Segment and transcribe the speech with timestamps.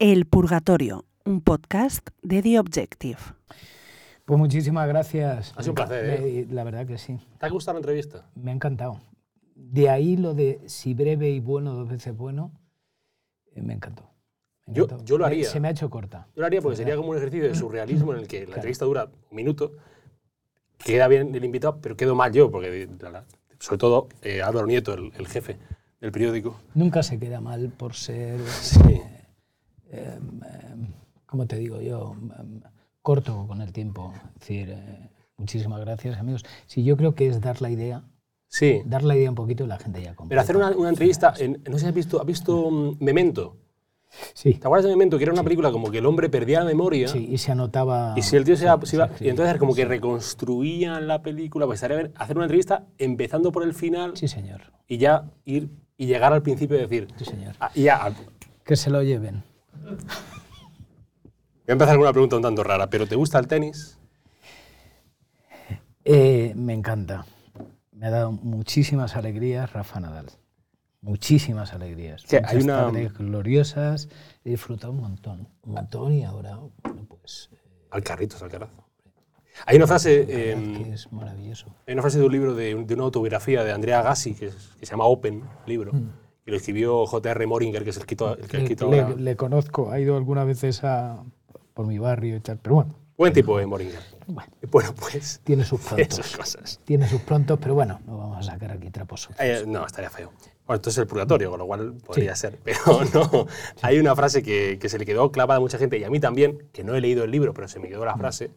[0.00, 3.18] El Purgatorio, un podcast de The Objective.
[4.24, 5.52] Pues muchísimas gracias.
[5.56, 6.46] Ha sido un placer, ¿eh?
[6.50, 7.18] La verdad que sí.
[7.38, 8.26] ¿Te ha gustado la entrevista?
[8.34, 8.98] Me ha encantado.
[9.54, 12.50] De ahí lo de si breve y bueno, dos veces bueno,
[13.54, 14.04] eh, me encantó.
[14.66, 15.04] Me Yo- encantó.
[15.04, 15.46] yo lo haría.
[15.50, 16.28] Se me ha hecho corta.
[16.34, 18.86] Yo lo haría porque sería como un ejercicio de surrealismo en el que la entrevista
[18.86, 19.72] dura un minuto,
[20.78, 22.88] queda bien el invitado, pero quedo mal yo, porque
[23.58, 25.58] sobre todo eh, Álvaro Nieto, el, el jefe
[26.00, 26.58] del periódico.
[26.74, 28.78] Nunca se queda mal por ser, Sí.
[31.26, 32.60] Como te digo yo, em,
[33.02, 34.12] corto con el tiempo.
[34.34, 36.44] Es decir, eh, muchísimas gracias, amigos.
[36.66, 38.02] Sí, yo creo que es dar la idea,
[38.48, 38.82] Sí.
[38.84, 40.30] dar la idea un poquito y la gente ya compra.
[40.30, 43.56] Pero hacer una, una entrevista, en- no sé si has visto, ¿has visto Memento?
[44.34, 45.18] Sí, ¿Te acuerdas de Memento?
[45.18, 47.06] Que era una película como que el hombre perdía la memoria.
[47.06, 48.14] sí, y se anotaba...
[48.16, 49.24] Y si el tío se, iba- se iba- sí, sí.
[49.26, 53.62] y entonces como que reconstruían la película, pues estaría bien hacer una entrevista empezando por
[53.62, 54.62] el final Sí, señor.
[54.88, 57.54] y ya ir y llegar al principio y decir, Sí, señor.
[57.60, 58.14] ah, y ya, voy
[58.64, 59.44] Que se lo lleven.
[59.86, 63.98] A empezar con una pregunta un tanto rara, pero ¿te gusta el tenis?
[66.04, 67.26] Eh, me encanta.
[67.92, 70.26] Me ha dado muchísimas alegrías Rafa Nadal.
[71.02, 72.22] Muchísimas alegrías.
[72.26, 74.08] Sí, Muchas hay una- tardes gloriosas.
[74.44, 75.48] He disfrutado un montón.
[75.62, 77.50] Un montón y ahora, bueno, pues,
[77.90, 78.84] Al carrito, al carazo.
[79.66, 81.74] Hay una frase, eh, eh, que es maravilloso.
[81.86, 84.46] hay una frase de un libro de, un- de una autobiografía de Andrea Gassi que,
[84.46, 85.92] es- que se llama Open, libro,
[86.50, 87.46] que lo escribió J.R.
[87.46, 89.14] Moringer, que es el que, el que Le, ahora.
[89.16, 91.22] le conozco, ha ido algunas veces a,
[91.74, 94.00] por mi barrio y tal, pero bueno, Buen tipo, eh, Moringer.
[94.26, 96.36] bueno, Bueno, pues tiene sus prontos.
[96.36, 96.80] cosas.
[96.84, 99.28] tiene sus prontos, pero bueno, no vamos a sacar aquí trapos.
[99.38, 100.32] Eh, no, estaría feo.
[100.66, 102.58] Bueno, esto es el purgatorio, con lo cual podría ser.
[102.64, 102.78] Pero
[103.14, 103.46] no,
[103.82, 106.18] hay una frase que, que se le quedó clavada a mucha gente, y a mí
[106.18, 108.50] también, que no he leído el libro, pero se me quedó la frase,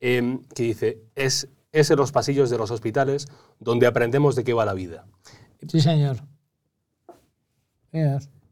[0.00, 3.26] em, que dice, es, es en los pasillos de los hospitales
[3.58, 5.06] donde aprendemos de qué va la vida.
[5.68, 6.18] Sí, señor.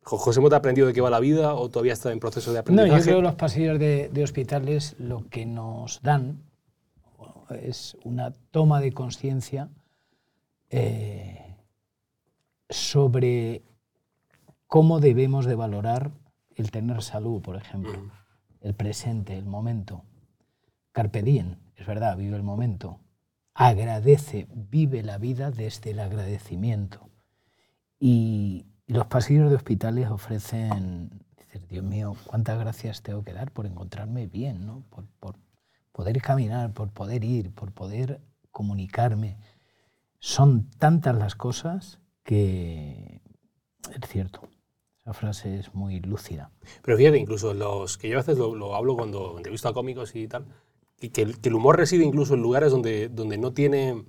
[0.03, 2.61] ¿José ha aprendido de qué va la vida o todavía está en proceso de No,
[2.61, 2.99] aprendizaje?
[3.01, 6.43] yo creo que los pasillos de, de hospitales lo que nos dan
[7.19, 9.69] bueno, es una toma de conciencia
[10.71, 11.57] eh,
[12.71, 13.63] sobre
[14.67, 16.11] cómo debemos de valorar
[16.55, 18.11] el tener salud, por ejemplo,
[18.61, 20.05] el presente, el momento.
[20.93, 22.99] Carpe diem, es verdad, vive el momento.
[23.55, 27.09] Agradece, vive la vida desde el agradecimiento.
[28.01, 33.67] Y los pasillos de hospitales ofrecen, dices, Dios mío, cuántas gracias tengo que dar por
[33.67, 34.83] encontrarme bien, ¿no?
[34.91, 35.37] por,
[35.93, 39.37] poder caminar, por poder ir, por poder comunicarme.
[40.21, 43.21] Son tantas las cosas que
[43.95, 44.49] es cierto.
[45.01, 46.51] Esa frase es muy lúcida.
[46.83, 50.15] Pero fíjate, incluso los que yo a veces lo, lo hablo cuando entrevisto a cómicos
[50.15, 50.47] y tal,
[50.99, 54.05] que, que el humor reside incluso en lugares donde, donde no tiene,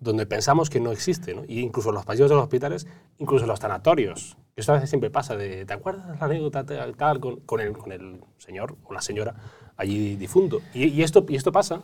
[0.00, 1.42] donde pensamos que no existe, ¿no?
[1.46, 2.86] Y incluso en los pasillos de los hospitales,
[3.18, 4.36] incluso en los tanatorios.
[4.56, 7.72] Esto a veces siempre pasa, de, ¿te acuerdas la anécdota tal, tal, con, con, el,
[7.76, 9.34] con el señor o la señora
[9.76, 10.60] allí difunto?
[10.74, 11.80] Y, y esto, y esto pasa.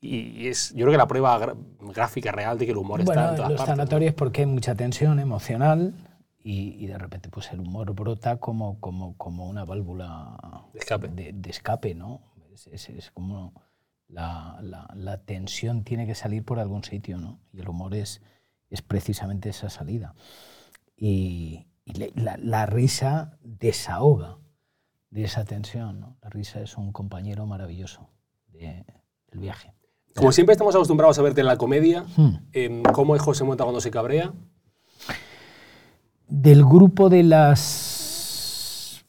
[0.00, 3.28] Y, es, yo creo que la prueba gráfica real de que el humor está Bueno,
[3.30, 3.76] en todas los partes.
[3.76, 3.82] ¿no?
[3.82, 5.94] sanatorios porque hay mucha tensión emocional
[6.42, 11.08] y, y de repente pues el humor brota como, como, como una válvula De escape.
[11.08, 12.20] de, de escape, ¿no?
[12.52, 13.52] Es, es- es como
[14.12, 17.40] la, la- la tensión tiene que salir por algún sitio, ¿no?
[17.52, 18.20] Y el humor es,
[18.70, 20.14] es precisamente esa salida.
[20.96, 24.36] Y, y le- la, la risa desahoga
[25.10, 26.16] de esa tensión, ¿no?
[26.22, 28.08] La risa es un compañero maravilloso
[28.48, 28.84] de-
[29.30, 29.72] del viaje.
[30.14, 32.34] Como siempre estamos acostumbrados a verte en la comedia, Hmm.
[32.52, 34.32] em, ¿cómo es José Mota cuando se cabrea?
[36.28, 39.04] Del grupo de las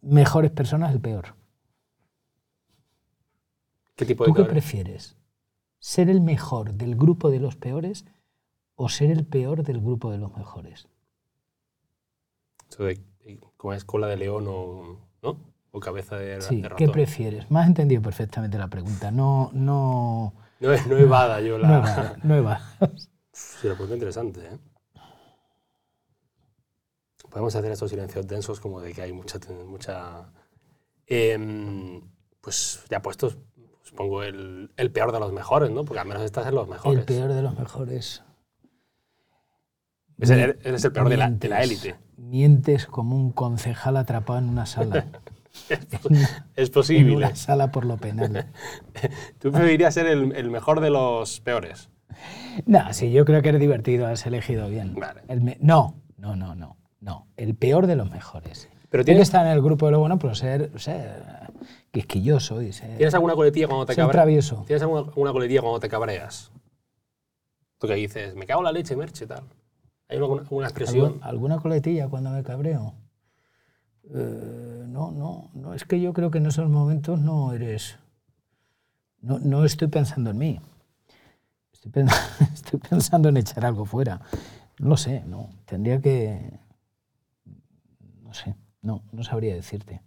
[0.00, 1.34] mejores personas, el peor.
[3.98, 5.16] ¿Qué tipo de ¿Tú qué prefieres?
[5.80, 8.04] ¿Ser el mejor del grupo de los peores
[8.76, 10.86] o ser el peor del grupo de los mejores?
[12.70, 13.00] Eso de,
[13.56, 15.40] ¿Cómo es cola de león o, ¿no?
[15.72, 17.50] o cabeza de, Sí, de ¿qué prefieres?
[17.50, 19.10] Me has entendido perfectamente la pregunta.
[19.10, 22.16] No, no, No, no evada yo la...
[22.22, 22.90] no evada, no.
[23.32, 24.58] Sí, lo punto interesante, ¿eh?
[27.30, 29.40] Podemos hacer estos silencios densos como de que hay mucha...
[29.66, 30.30] mucha
[31.06, 32.00] Em,
[32.40, 33.38] pues ya puestos,
[33.90, 35.84] pues pongo el, el peor de los mejores, ¿no?
[35.84, 36.98] Porque al menos estás en los mejores.
[36.98, 38.22] El peor de los mejores.
[40.18, 41.84] Es el- eres el peor de la, de la Mientes.
[41.84, 42.00] élite.
[42.16, 45.06] Mientes como un concejal atrapado en una sala.
[45.70, 47.16] Es en posible.
[47.16, 48.46] una sala por lo penal.
[49.40, 51.88] ¿Tú preferirías ser el, el mejor de los peores?
[52.64, 54.94] No, sí, yo creo que eres divertido, has elegido bien.
[54.94, 55.22] Vale.
[55.60, 57.26] No, no, no, no, no.
[57.36, 58.68] El peor de los mejores.
[58.90, 61.22] Pero tienes, estar en el grupo de lo bueno, pero ser, ser
[61.90, 64.12] quisquilloso y ser, ¿tienes alguna coletilla cuando te cabreas?
[64.12, 64.64] travieso.
[64.66, 66.50] ¿Tienes alguna, alguna coletilla cuando te cabreas?
[67.78, 69.42] Tú que dices, me cago en la leche, merche, tal.
[70.08, 71.20] ¿Hay alguna, alguna expresión?
[71.20, 72.94] ¿Algu- ¿Alguna coletilla cuando me cabreo?
[74.14, 77.98] Eh, no, no, no, es que yo creo que en esos momentos no eres,
[79.20, 80.60] no, no estoy pensando en mí.
[81.72, 81.92] Estoy,
[82.54, 84.20] estoy pensando en echar algo fuera.
[84.78, 85.50] No lo sé, no.
[85.66, 86.52] Tendría que,
[88.22, 90.02] no sé, no, no sabría decirte.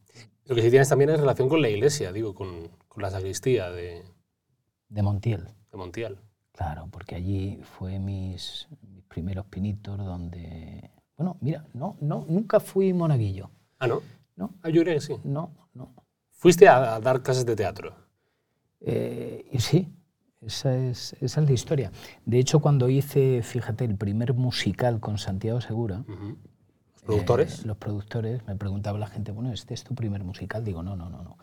[0.45, 3.69] Lo que sí tienes también es relación con la iglesia, digo, con, con la sacristía
[3.69, 4.03] de,
[4.89, 5.45] De Montiel.
[5.71, 6.18] de Montiel.
[6.53, 10.91] Claro, porque allí fue mis, mis primeros pinitos donde...
[11.18, 13.50] Bueno, mira, no, no, nunca fui monaguillo.
[13.79, 14.01] Ah, ¿no?
[14.35, 15.15] No, Ah, yo creo que sí.
[15.24, 15.94] no, no.
[16.31, 17.94] Fuiste a, a dar clases de teatro.
[18.79, 19.88] Eh, y sí,
[20.41, 21.91] esa es, esa es la historia.
[22.25, 26.03] De hecho, cuando hice, fíjate, el primer musical con Santiago Segura,
[27.01, 27.59] productores.
[27.59, 30.63] eh, los productores, me preguntaba la gente, bueno, ¿este es tu primer musical?
[30.63, 31.38] Digo, no, no, no, no.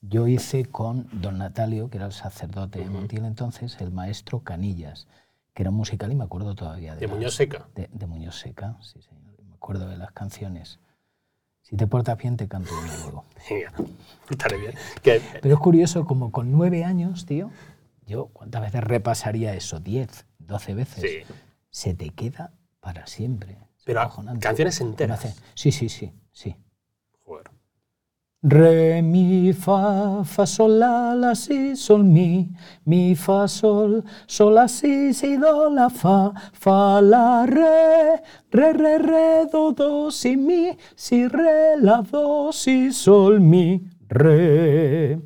[0.00, 5.06] Yo hice con don Natalio, que era el sacerdote de Montiel entonces, el maestro Canillas,
[5.54, 7.68] que era un musical y me acuerdo todavía de, de las- Muñoz Seca.
[7.74, 9.22] de, de Muñoz Seca, sí, señor.
[9.48, 10.80] Me acuerdo de las canciones.
[11.60, 12.70] Si te portas bien, te canto
[13.04, 13.24] luego.
[13.48, 13.72] Venga,
[14.30, 14.74] estaré bien.
[15.02, 17.50] Que, Pero es curioso, como con nueve años, tío,
[18.06, 21.00] yo cuántas veces repasaría eso, diez, doce veces.
[21.02, 21.34] sí.
[21.70, 23.56] Se te queda para siempre.
[23.84, 25.26] Pero canciones enteras.
[25.54, 26.54] Sí, sí, sí, sí.
[27.24, 27.50] Joder.
[28.44, 32.50] Re, mi, fa, fa, sol, la, la, si, sol, mi,
[32.84, 38.20] mi, fa, sol, sol, la, si, si, do, la, fa, fa, la, re,
[38.50, 45.20] re, re, re, do, do, si, mi, si, re, la, do, si, sol, mi, re.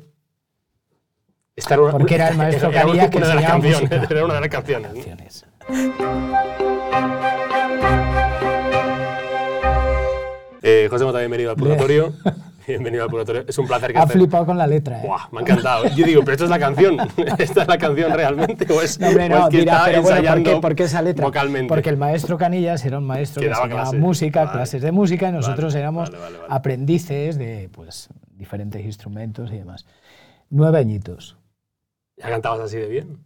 [1.55, 3.81] Esta era una- Porque era el maestro era una- Carillas que una de las canciones.
[3.91, 4.07] música.
[4.13, 4.91] Era una de las canciones.
[4.93, 5.45] Canciones.
[10.69, 12.11] Eh, José Mota, bienvenido al Purgatorio.
[12.67, 13.45] bienvenido al Purgatorio.
[13.47, 15.07] Es un placer que Ha estés- flipado con la letra, ¿eh?
[15.07, 15.85] Buah, me ha encantado.
[15.95, 16.97] Yo digo, pero esto es la canción.
[17.39, 18.67] ¿Esta es la canción realmente?
[18.73, 20.83] ¿O es, No, hombre, o no, es que está pero bueno, ¿por qué, por qué
[20.83, 21.25] esa letra?
[21.25, 21.69] vocalmente?
[21.69, 23.97] Porque el maestro Canillas era un maestro Que que, daba clases.
[23.97, 24.51] música, Vale.
[24.57, 26.37] clases de música, y nosotros Vale, éramos vale.
[26.49, 29.85] aprendices de pues, diferentes instrumentos y demás.
[30.49, 31.37] Nueve añitos.
[32.17, 33.19] ¿Ya cantabas así de bien?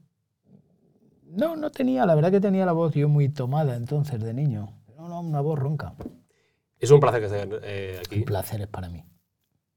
[1.28, 4.74] No, no tenía, la verdad que tenía la voz yo muy tomada entonces de niño.
[4.96, 5.94] No, no, una voz ronca.
[6.82, 8.18] Es un placer que estés eh, aquí.
[8.20, 9.06] Un placer es para mí.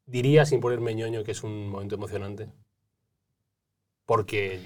[0.07, 2.49] Diría, sin ponerme ñoño, que es un momento emocionante.
[4.07, 4.61] Porque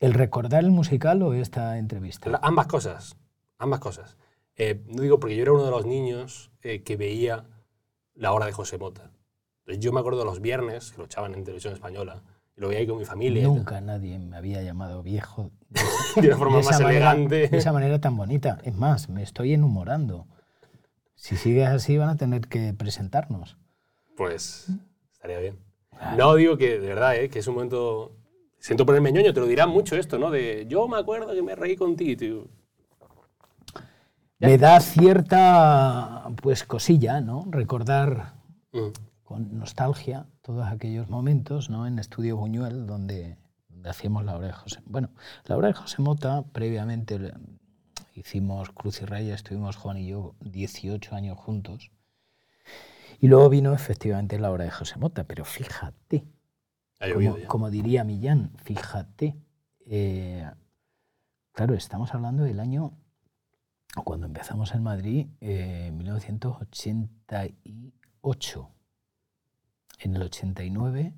[0.00, 2.30] ¿El recordar el musical o esta entrevista?
[2.30, 3.16] la- ambas cosas,
[3.58, 4.16] ambas cosas.
[4.56, 7.44] Eh, no digo porque yo era uno de los niños eh, que veía
[8.14, 9.10] la hora de José Mota.
[9.60, 12.22] Entonces, yo me acuerdo de los viernes, que lo echaban en televisión española,
[12.56, 13.44] y lo veía ahí con mi familia.
[13.44, 15.50] Nunca nadie me había llamado viejo
[16.16, 17.48] De una forma de más manera- elegante.
[17.48, 18.58] de esa manera tan bonita.
[18.64, 20.26] Es más, me estoy enhumorando.
[21.22, 23.56] Si sigues así, van a tener que presentarnos.
[24.16, 24.66] Pues
[25.12, 25.56] estaría bien.
[26.18, 28.10] No digo que, de verdad, eh, que es un momento...
[28.58, 30.32] Siento ponerme ñoño, te lo dirán mucho esto, ¿no?
[30.32, 32.18] De yo me acuerdo que me reí contigo.
[32.18, 32.48] tío.
[34.40, 37.44] Me da cierta pues cosilla, ¿no?
[37.50, 38.34] Recordar
[38.72, 38.88] Mm.
[39.22, 41.86] con nostalgia todos aquellos momentos, ¿no?
[41.86, 43.36] En Estudio Buñuel, donde,
[43.68, 44.80] donde hacíamos la obra de José.
[44.86, 45.10] Bueno,
[45.44, 47.32] la obra de José Mota, previamente
[48.14, 51.90] hicimos Cruz y Raya, estuvimos Juan y yo 18 años juntos.
[53.20, 56.24] Y luego vino efectivamente la obra de José Mota, pero fíjate,
[57.46, 59.36] como, diría Millán, fíjate.
[59.86, 60.50] eh,
[61.52, 62.96] claro, estamos hablando del año
[64.04, 68.70] cuando empezamos en Madrid, eh, 1988.
[69.98, 71.14] En el 89,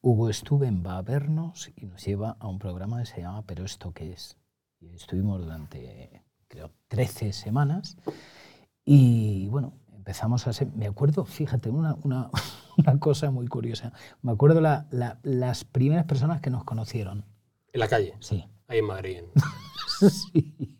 [0.00, 3.64] Hugo Stuben va a vernos y nos lleva a un programa que se llama Pero
[3.64, 4.36] esto qué es.
[4.80, 6.22] Y estuvimos durante,
[6.56, 7.96] creo, 13 semanas.
[8.84, 12.30] Y bueno, empezamos a ser, me acuerdo, fíjate, una, una,
[12.78, 13.92] una cosa muy curiosa.
[14.22, 17.24] Me acuerdo la- la- las primeras personas que nos conocieron.
[17.72, 18.44] En la calle, Sí.
[18.68, 19.18] ahí en Madrid.
[19.18, 19.30] en-
[20.10, 20.78] sí.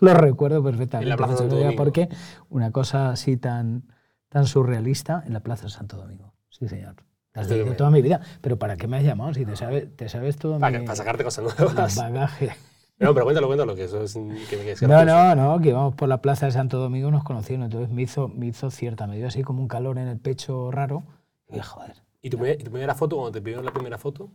[0.00, 1.04] Lo recuerdo perfectamente.
[1.04, 1.76] En la Plaza Santo Domingo.
[1.76, 2.08] por qué.
[2.50, 3.84] Una cosa así tan,
[4.28, 6.32] tan surrealista en la Plaza Santo Domingo.
[6.50, 6.96] Sí, señor.
[7.34, 8.20] Estoy de toda mi vida.
[8.42, 9.32] Pero ¿para qué me has llamado?
[9.32, 11.96] Si te sabes, te sabes todo Para, mi para sacarte cosas nuevas.
[11.96, 12.50] bagaje.
[13.02, 14.14] No, pero cuéntalo, cuéntalo, que eso es...
[14.14, 14.20] Que
[14.56, 17.64] me quedes No, no, no, que íbamos por la plaza de Santo Domingo nos conocieron.
[17.64, 20.70] Entonces me hizo, me hizo cierta, me dio así como un calor en el pecho
[20.70, 21.02] raro.
[21.50, 24.30] Y joder, ¿Y tu, y tu primera foto, cuando te pidieron la primera foto?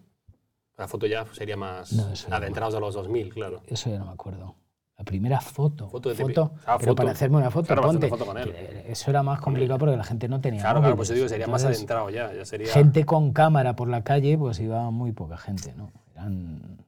[0.78, 2.36] La foto ya sería más No, ya no.
[2.36, 3.62] adentrados a los 2000, claro.
[3.68, 4.54] eso ya no me acuerdo.
[4.98, 5.90] La primera foto.
[5.90, 6.96] Foto de foto, Ah, pero foto.
[6.96, 8.08] para hacerme una foto, Claro, ponte.
[8.08, 8.52] una foto con él.
[8.52, 11.10] que Eso era más complicado porque la gente no tenía Claro, claro, pues móviles.
[11.10, 12.34] yo digo, sería más Entonces, adentrado ya.
[12.34, 12.72] Ya sería...
[12.74, 15.92] Gente con cámara por la calle, pues iba muy poca gente, ¿no?
[16.16, 16.80] Eran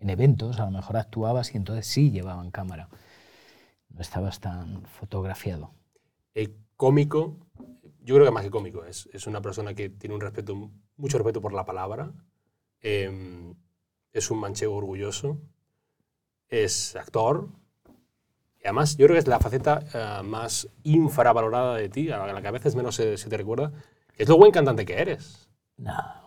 [0.00, 2.88] en eventos, a lo mejor actuabas y entonces sí llevaban cámara.
[3.90, 5.72] No estabas tan fotografiado.
[6.34, 7.36] El cómico,
[8.02, 11.18] yo creo que más que cómico, es, es una persona que tiene un respeto, mucho
[11.18, 12.12] respeto por la palabra,
[12.82, 13.54] eh,
[14.12, 15.38] es un manchego orgulloso,
[16.48, 17.48] es actor,
[18.62, 22.42] Y además, yo creo que es la faceta eh, más infravalorada de ti, a la
[22.42, 23.72] que a veces menos se, se te recuerda,
[24.16, 25.48] es lo buen cantante que eres.
[25.78, 26.19] No.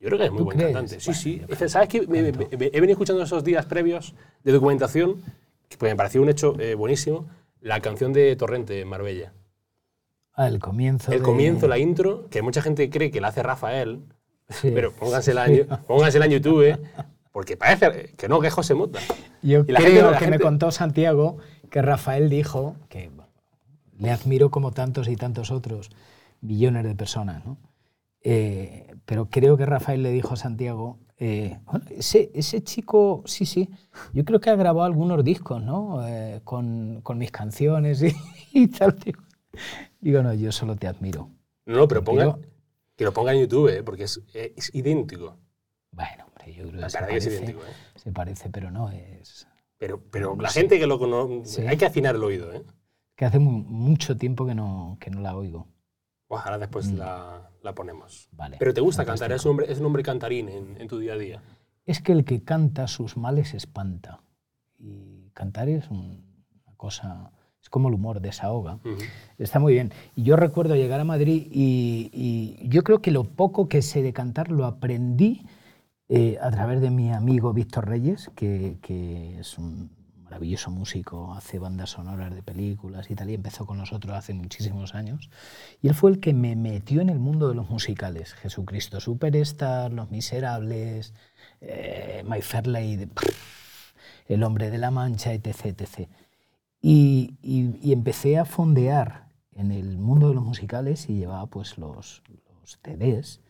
[0.00, 0.72] Yo creo que es muy ¿Tú buen crees?
[0.72, 1.00] cantante.
[1.00, 1.42] Sí, Bueno, sí.
[1.48, 2.06] Es que, ¿Sabes qué?
[2.06, 4.14] Me- me- me- he venido escuchando esos días previos
[4.44, 5.22] de documentación,
[5.68, 7.26] que pues, me pareció un hecho eh, buenísimo,
[7.60, 9.32] la canción de Torrente, Marbella.
[10.34, 11.10] Ah, el comienzo.
[11.12, 14.02] El de- comienzo, la intro, que mucha gente cree que la hace Rafael,
[14.48, 14.70] Sí.
[14.74, 16.78] pero póngansela en, póngansela en YouTube,
[17.32, 19.00] porque parece que no, que es José Mota.
[19.42, 21.38] Yo creo gente- que me gente- contó Santiago
[21.70, 23.10] que Rafael dijo, que
[23.98, 25.90] le admiro como tantos y tantos otros
[26.40, 27.58] millones de personas, ¿no?
[28.22, 33.46] Eh, pero creo que Rafael le dijo a Santiago, eh, bueno, ese, ese chico, sí,
[33.46, 33.68] sí,
[34.12, 36.06] yo creo que ha grabado algunos discos, ¿no?
[36.06, 38.12] Eh, con, con mis canciones y,
[38.52, 38.96] y tal.
[39.04, 39.22] Digo,
[40.00, 41.30] digo, no, yo solo te admiro.
[41.66, 42.38] No, no, pero ponga, Digo-
[42.96, 45.36] que lo ponga en YouTube, eh, porque es, eh, es idéntico.
[45.92, 47.60] Bueno, hombre, yo creo que se que es parece, idéntico.
[47.60, 47.72] eh.
[47.96, 49.46] se parece, pero no es...
[49.78, 51.66] Pero, pero la gente que lo conoce, Sí.
[51.66, 52.52] hay que afinar el oído.
[52.52, 52.62] ¿eh?
[53.16, 55.68] Que hace mu- mucho tiempo que no, que no la oigo.
[56.28, 56.96] Buah, ahora después Mm.
[56.98, 58.28] la, la ponemos.
[58.32, 58.56] Vale.
[58.58, 59.36] Pero te gusta cantar, fantástico.
[59.36, 61.42] es un hombre, es un hombre cantarín en, en tu día a día.
[61.86, 64.20] Es que el que canta sus males espanta.
[64.78, 66.22] Y cantar es un-
[66.66, 68.74] una cosa, es como el humor, desahoga.
[68.76, 68.96] Ujú.
[69.38, 69.92] Está muy bien.
[70.14, 74.02] Y yo recuerdo llegar a Madrid y, y yo creo que lo poco que sé
[74.02, 75.46] de cantar lo aprendí
[76.08, 79.90] eh, a través de mi amigo Víctor Reyes, que, que es un
[80.38, 84.94] maravilloso músico, hace bandas sonoras de películas y tal, y empezó con nosotros hace muchísimos
[84.94, 85.30] años.
[85.82, 88.34] Y él fue el que me metió en el mundo de los musicales.
[88.34, 91.12] Jesucristo Superstar, Los Miserables,
[91.60, 93.08] eh, My Fair Lady,
[94.28, 95.66] El Hombre de la Mancha, etc.
[95.66, 96.08] etc.
[96.80, 99.26] Y, y- y empecé a fondear
[99.56, 102.22] en el mundo de los musicales y llevaba pues los,
[102.62, 103.40] los CDs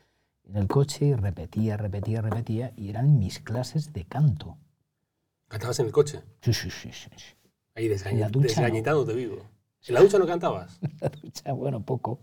[0.48, 4.56] en el coche y repetía, repetía, repetía y eran mis clases de canto.
[5.48, 6.22] ¿Cantabas en el coche?
[6.42, 6.90] Sí, sí, sí.
[7.74, 9.42] Ahí En ducha, desgañitándote vivo.
[9.86, 10.78] ¿En la ducha no cantabas?
[11.00, 12.20] La ducha, bueno, poco,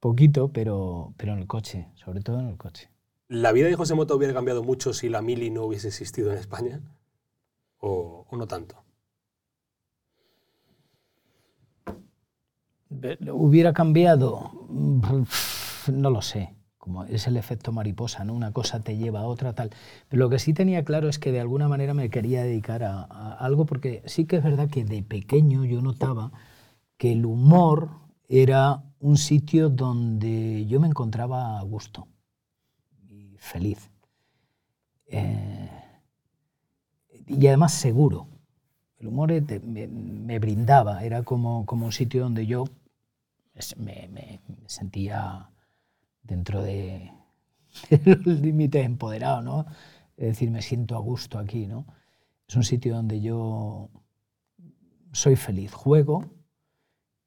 [0.00, 2.90] poquito, pero, pero en el coche, sobre todo en el coche.
[3.28, 6.38] ¿La vida de José Mota hubiera cambiado mucho si la mili no hubiese existido en
[6.38, 6.80] España?
[7.78, 8.82] ¿O, o no tanto?
[13.32, 14.50] ¿Hubiera cambiado?
[14.68, 15.22] Mm,
[15.92, 16.54] No lo sé.
[16.82, 18.34] Como es el efecto mariposa, ¿no?
[18.34, 19.70] Una cosa te lleva a otra, tal.
[20.08, 23.02] Pero lo que sí tenía claro es que de alguna manera me quería dedicar a,
[23.34, 26.32] algo, porque sí que es verdad que de pequeño yo notaba
[26.98, 27.90] que el humor
[28.28, 32.08] era un sitio donde yo me encontraba a gusto
[33.08, 33.90] y feliz.
[35.06, 35.68] Eh,
[37.26, 38.26] y además seguro.
[38.98, 39.32] El humor
[39.64, 42.64] me, me brindaba, era como, como un sitio donde yo
[43.54, 45.50] es- me, me- me sentía
[46.22, 47.12] dentro de,
[47.90, 49.66] los límites empoderado, ¿no?
[50.16, 51.86] Es decir, me siento a gusto aquí, ¿no?
[52.48, 53.90] Es un sitio donde yo
[55.12, 56.30] soy feliz, juego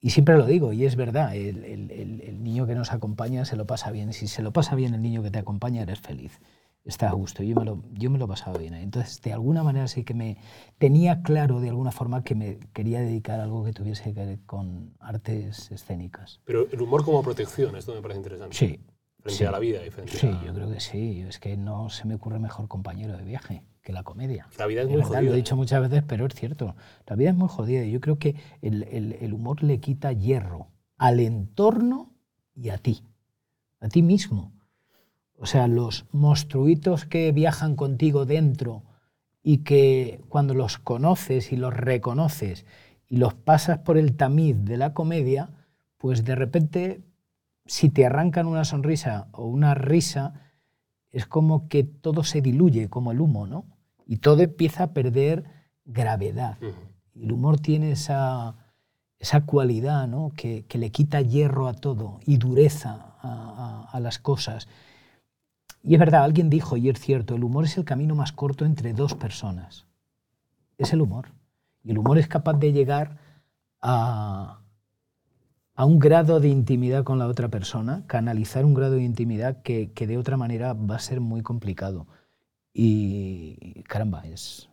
[0.02, 3.66] y siempre lo digo, y es verdad, el- el niño que nos acompaña se lo
[3.66, 4.14] pasa bien.
[4.14, 6.40] Si se lo pasa bien el niño que te acompaña, eres feliz.
[6.86, 7.42] Está a gusto.
[7.44, 8.76] Yo me lo, yo me lo pasaba bien.
[8.76, 10.38] Entonces, de alguna manera sí que me
[10.78, 14.40] tenía claro, de alguna forma, que me quería dedicar a algo que tuviese que ver
[14.46, 16.42] con artes escénicas.
[16.46, 18.56] Pero el humor como protección, esto me parece interesante.
[18.56, 18.80] Sí.
[19.20, 19.46] Frente sí.
[19.46, 20.46] a la vida y frente Sí, a...
[20.46, 21.22] yo creo que sí.
[21.28, 24.48] Es que no se me ocurre mejor compañero de viaje que la comedia.
[24.60, 25.22] La vida es muy verdad, jodida.
[25.24, 26.76] Lo he dicho muchas veces, pero es cierto.
[27.08, 30.12] La vida es muy jodida y yo creo que el, el- el humor le quita
[30.12, 32.14] hierro al entorno
[32.54, 33.02] y a ti,
[33.80, 34.54] a ti mismo.
[35.38, 38.84] O sea, los monstruitos que viajan contigo dentro
[39.44, 42.66] y que cuando los conoces y los reconoces
[43.08, 45.50] y los pasas por el tamiz de la comedia,
[45.98, 47.02] pues de repente,
[47.66, 50.42] si te arrancan una sonrisa o una risa,
[51.12, 53.66] es como que todo se diluye como el humo, ¿no?
[54.08, 55.44] Y todo empieza a perder
[55.86, 56.58] gravedad.
[57.16, 58.56] El humor tiene esa,
[59.20, 60.32] esa cualidad, ¿no?
[60.36, 64.68] Que, que le quita hierro a todo y dureza a, a- a las cosas.
[65.86, 68.66] Y es verdad, alguien dijo, y es cierto, el humor es el camino más corto
[68.66, 69.86] entre dos personas.
[70.80, 71.28] Es el humor.
[71.84, 73.20] Y el humor es capaz de llegar
[73.82, 74.62] a,
[75.76, 79.92] a un grado de intimidad con la otra persona, canalizar un grado de intimidad que,
[79.92, 82.08] que de otra manera va a ser muy complicado.
[82.74, 84.70] Y caramba, es,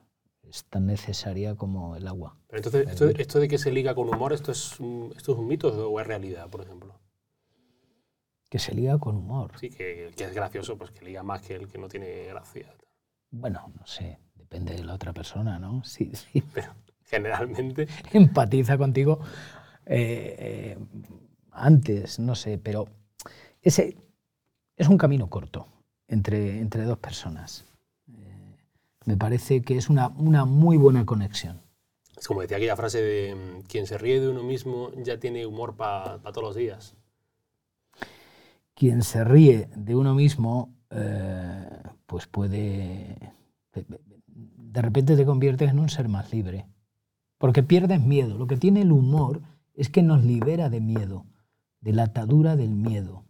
[0.48, 2.36] es tan necesaria como el agua.
[2.48, 4.78] Pero entonces, esto, esto de que se liga con humor, ¿esto es,
[5.14, 7.01] ¿esto es un mito o es realidad, por ejemplo?
[8.52, 9.52] Que se liga con humor.
[9.58, 12.66] Sí, que, que es gracioso, pues que liga más que el que no tiene gracia.
[13.30, 15.82] Bueno, no sé, depende de la otra persona, ¿no?
[15.84, 16.42] Sí, sí.
[16.52, 19.20] Pero generalmente, empatiza contigo
[19.86, 20.78] eh, eh,
[21.50, 22.88] antes, no sé, pero
[23.62, 23.96] ese
[24.76, 25.66] es un camino corto
[26.06, 27.64] entre, entre dos personas.
[28.06, 28.58] Eh,
[29.06, 31.62] me parece que es una, una muy buena conexión.
[32.18, 35.74] Es como decía aquella frase de quien se ríe de uno mismo ya tiene humor
[35.74, 36.98] para todos los días.
[38.82, 41.68] Quien se ríe de uno mismo, eh,
[42.04, 43.32] pues puede...
[43.76, 46.66] De repente te conviertes en un ser más libre.
[47.38, 48.36] Porque pierdes miedo.
[48.36, 49.40] Lo que tiene el humor
[49.74, 51.26] es que nos libera de miedo,
[51.80, 53.24] de la atadura del miedo,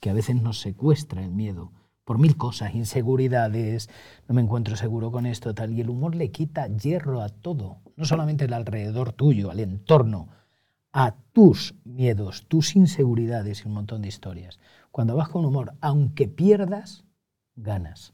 [0.00, 1.72] que a veces nos secuestra el miedo
[2.04, 3.90] por mil cosas, inseguridades,
[4.28, 5.72] no me encuentro seguro con esto, tal.
[5.72, 10.28] Y el humor le quita hierro a todo, no solamente al alrededor tuyo, al entorno,
[10.92, 14.60] a tus miedos, tus inseguridades y un montón de historias.
[14.90, 17.06] Cuando vas con humor, aunque pierdas,
[17.56, 18.12] ganas.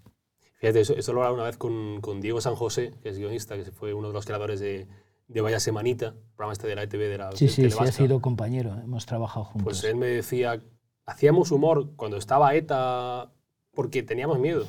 [0.61, 3.65] Fíjate, eso, lo hablaba una vez con, con, Diego San José, que es guionista, que
[3.73, 4.87] fue uno de los creadores de,
[5.27, 8.21] de Vaya Semanita, programa este de la ETV de la Sí, sí, sí, ha sido
[8.21, 9.65] compañero, hemos trabajado juntos.
[9.65, 10.63] Pues él me decía,
[11.05, 13.33] hacíamos humor cuando estaba ETA
[13.75, 14.67] porque teníamos miedo,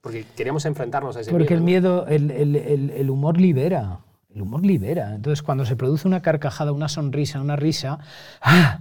[0.00, 2.00] porque queríamos enfrentarnos a ese porque miedo.
[2.00, 4.00] Porque el miedo, el, el, el, humor libera,
[4.34, 5.14] el humor libera.
[5.14, 7.98] Entonces cuando se produce una carcajada, una sonrisa, una risa,
[8.40, 8.80] ¡ah!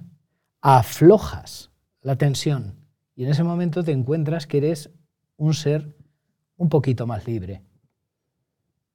[0.61, 2.81] aflojas la tensión
[3.15, 4.89] y en ese momento te encuentras que eres
[5.37, 5.95] un ser
[6.57, 7.61] un poquito más libre.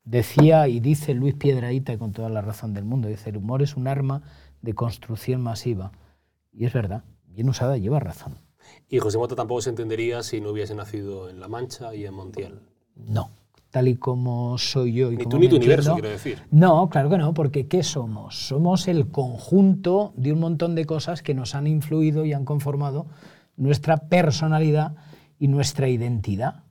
[0.05, 3.77] Decía y dice Luis Piedraíta con toda la razón del mundo, dice, el humor es
[3.77, 4.23] un arma
[4.63, 5.93] de construcción masiva.
[6.53, 8.39] Y es verdad, bien usada lleva razón.
[8.89, 12.15] Y José Mota tampoco se entendería si no hubiese nacido en La Mancha y en
[12.15, 12.61] Montiel.
[12.95, 13.31] No,
[13.77, 15.13] tal y como soy yo.
[15.13, 16.43] Y ni como tú ni tu universo, quiero decir.
[16.51, 18.35] No, claro que no, porque ¿qué somos?
[18.49, 23.07] Somos el conjunto de un montón de cosas que nos han influido y han conformado
[23.55, 24.97] nuestra personalidad
[25.39, 26.65] y nuestra identidad.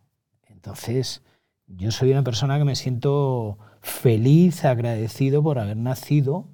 [0.49, 1.21] Entonces,
[1.67, 6.47] yo soy una persona que me siento feliz, agradecido por haber nacido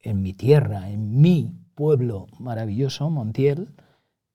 [0.00, 3.68] en mi tierra, en mi pueblo maravilloso, Montiel,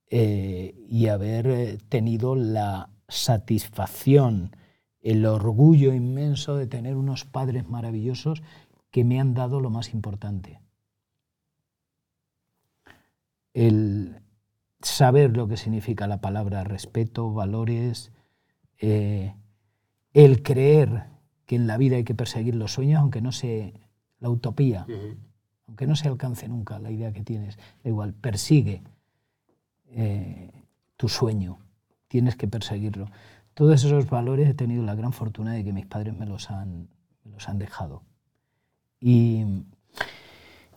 [0.09, 4.55] eh, y haber eh, tenido la satisfacción,
[5.03, 8.41] el orgullo inmenso de tener unos padres maravillosos
[8.89, 10.59] que me han dado lo más importante.
[13.53, 14.15] El
[14.81, 18.11] saber lo que significa la palabra respeto, valores,
[18.79, 19.35] eh,
[20.13, 21.05] el creer
[21.45, 23.73] que en la vida hay que perseguir los sueños, aunque no se
[24.19, 25.17] la utopía, Uh -huh.
[25.67, 28.81] aunque no se alcance nunca la idea que tienes, da igual, persigue
[29.87, 30.49] eh,
[30.97, 31.59] tu sueño,
[32.07, 33.09] tienes que perseguirlo.
[33.53, 36.89] Todos esos valores he tenido la gran fortuna de que mis padres me los han,
[37.23, 38.03] me los han dejado.
[38.99, 39.45] Y,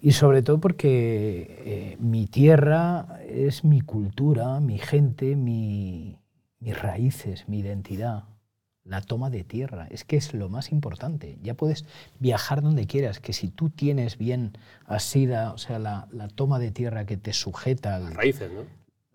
[0.00, 6.18] y sobre todo porque eh, mi tierra es mi cultura, mi gente, mi,
[6.60, 8.24] mis raíces, mi identidad.
[8.84, 11.38] La toma de tierra, es que es lo más importante.
[11.42, 11.84] Ya puedes
[12.20, 14.52] viajar donde quieras, que si tú tienes bien
[14.84, 18.60] asida, o sea, la, la toma de tierra que te sujeta al, Las raíces, ¿no?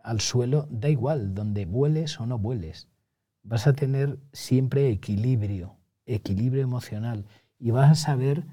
[0.04, 2.89] al suelo, da igual, donde vueles o no vueles.
[3.43, 7.25] Vas a tener siempre equilibrio, equilibrio emocional,
[7.58, 8.45] y vas a saber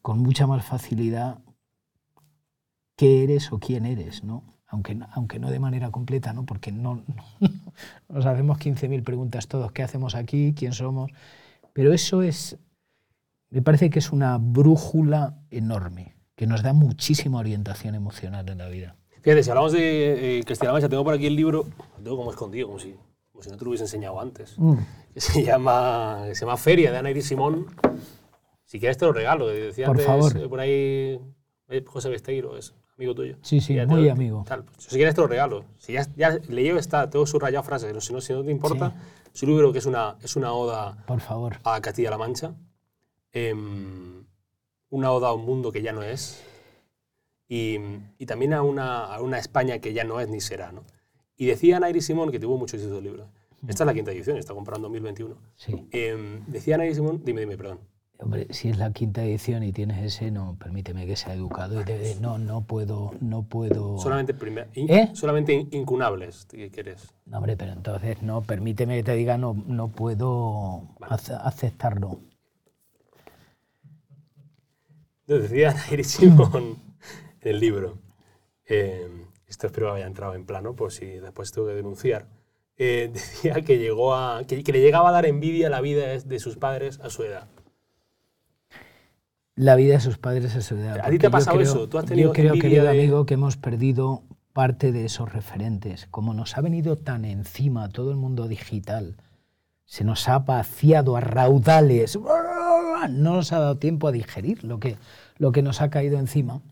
[0.00, 1.38] con mucha más facilidad
[2.96, 4.44] qué eres o quién eres, ¿no?
[4.66, 6.46] Aunque, aunque no de manera completa, ¿no?
[6.46, 7.04] Porque no,
[8.08, 10.54] nos hacemos 15.000 preguntas todos, ¿qué hacemos aquí?
[10.56, 11.10] ¿Quién somos?
[11.72, 12.58] Pero eso es,
[13.50, 18.68] me parece que es una brújula enorme, que nos da muchísima orientación emocional en la
[18.68, 18.96] vida.
[19.22, 21.64] Fíjate, si hablamos de eh, Castilla-La Mancha, tengo por aquí el libro,
[21.98, 22.96] lo tengo como escondido, como si,
[23.30, 24.56] como si no te lo hubiese enseñado antes,
[25.14, 27.66] que se llama, que se llama Feria, de Ana Iris Simón.
[28.64, 30.36] Si quieres te lo regalo, que decía Por antes, favor.
[30.36, 31.20] eh, por ahí
[31.68, 33.36] eh, José Besteiro, es amigo tuyo.
[33.42, 34.44] Sí, sí, Ya muy lo- amigo.
[34.46, 35.64] tal, pues, si quieres te lo regalo.
[35.78, 38.92] Si ya, ya le llevo tengo subrayado frases, pero si no, si no te importa,
[39.32, 41.58] es un libro que es una, es una oda Por favor.
[41.62, 42.54] a Castilla-La Mancha,
[43.32, 44.24] em,
[44.90, 46.42] una oda a un mundo que ya no es,
[47.54, 47.78] y,
[48.18, 50.72] y también a una, a una España que ya no es ni será.
[50.72, 50.84] ¿no?
[51.36, 53.28] Y decía Nairi Simón, que tuvo mucho éxito el libro,
[53.68, 55.86] esta es la quinta edición, está comprando 2021, Sí.
[55.90, 57.80] em, decía Nairi Simón, dime, dime, perdón,
[58.18, 61.80] Hombre, si es la quinta edición y tienes ese, no, permíteme que sea educado.
[61.80, 63.98] y te- no, no puedo, no puedo.
[63.98, 65.10] solamente, primer- in- ¿Eh?
[65.12, 67.08] solamente in- incunables, ¿qué quieres?
[67.26, 72.20] No, hombre, pero entonces no, permíteme que te diga, no, no puedo ace- aceptarlo.
[75.26, 76.76] Entonces, decía Nairi Simón
[77.42, 77.98] el libro,
[78.66, 79.06] eh,
[79.46, 82.26] esto espero que haya entrado en plano por si después tengo que denunciar,
[82.76, 86.38] eh, decía que, llegó a, que, que le llegaba a dar envidia la vida de
[86.38, 87.48] sus padres a su edad.
[89.54, 90.98] La vida de sus padres es su edad.
[91.02, 91.88] ¿A ti te ha pasado creo- eso?
[91.88, 94.22] ¿Tú has tenido Yo creo, querido de- amigo, que hemos perdido
[94.54, 96.06] parte de esos referentes.
[96.10, 99.16] Como nos ha venido tan encima todo el mundo digital,
[99.84, 104.96] se nos ha vaciado a raudales, no nos ha dado tiempo a digerir lo que,
[105.36, 106.62] lo que nos ha caído encima.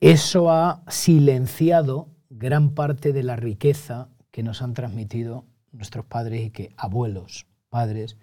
[0.00, 6.50] Eso ha silenciado gran parte de la riqueza que nos han transmitido nuestros padres y
[6.50, 8.18] que abuelos padres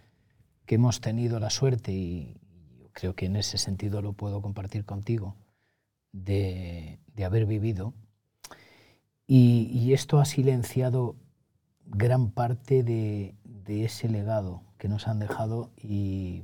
[0.65, 2.37] que hemos tenido la suerte, y
[2.93, 5.35] creo que en ese sentido lo puedo compartir contigo,
[6.11, 7.93] de, de haber vivido.
[9.25, 11.15] Y, y, esto ha silenciado
[11.85, 16.43] gran parte de, de, ese legado que nos han dejado y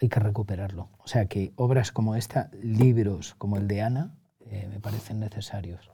[0.00, 0.88] hay que recuperarlo.
[0.98, 4.14] O sea que obras como esta, libros como el de Ana,
[4.50, 5.90] eh, me parecen necesarios.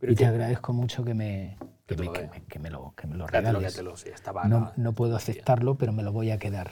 [0.00, 3.06] Pero y te agradezco mucho que me, que, me, que, me, que me, lo, que
[3.06, 3.80] me lo regales.
[3.94, 6.70] sí, estaba, no, no, puedo aceptarlo, pero me lo voy a quedar.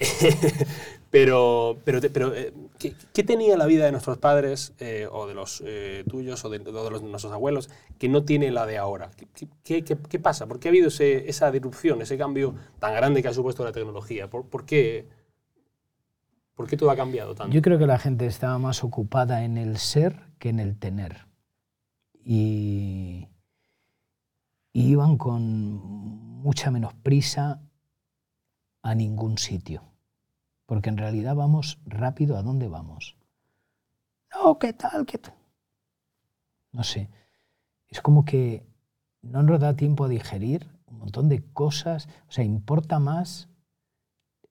[1.11, 5.35] pero, pero, pero eh, ¿qué, ¿qué, tenía la vida de nuestros padres, eh, o de
[5.35, 9.11] los eh, tuyos, o de, de los, nuestros abuelos, que no tiene la de ahora?
[9.35, 10.47] ¿Qué, qué, qué pasa?
[10.47, 13.73] ¿Por qué ha habido ese, esa disrupción, ese cambio tan grande que ha supuesto la
[13.73, 14.29] tecnología?
[14.29, 15.09] ¿Por, por qué?
[16.55, 17.55] ¿Por qué todo ha cambiado tanto?
[17.55, 21.29] Yo creo que la gente estaba más ocupada en el ser que en el tener.
[22.25, 23.29] Y,
[24.73, 25.43] iban con
[26.43, 27.63] mucha menos prisa
[28.83, 29.85] a ningún sitio.
[30.67, 33.17] Porque en realidad vamos rápido a dónde vamos.
[34.35, 35.07] No, ¿qué tal?
[35.07, 35.21] ¿Qué?
[36.73, 37.11] No sé.
[37.89, 38.65] Es como que
[39.23, 42.09] no nos da tiempo a digerir un montón de cosas.
[42.29, 43.49] O sea, importa más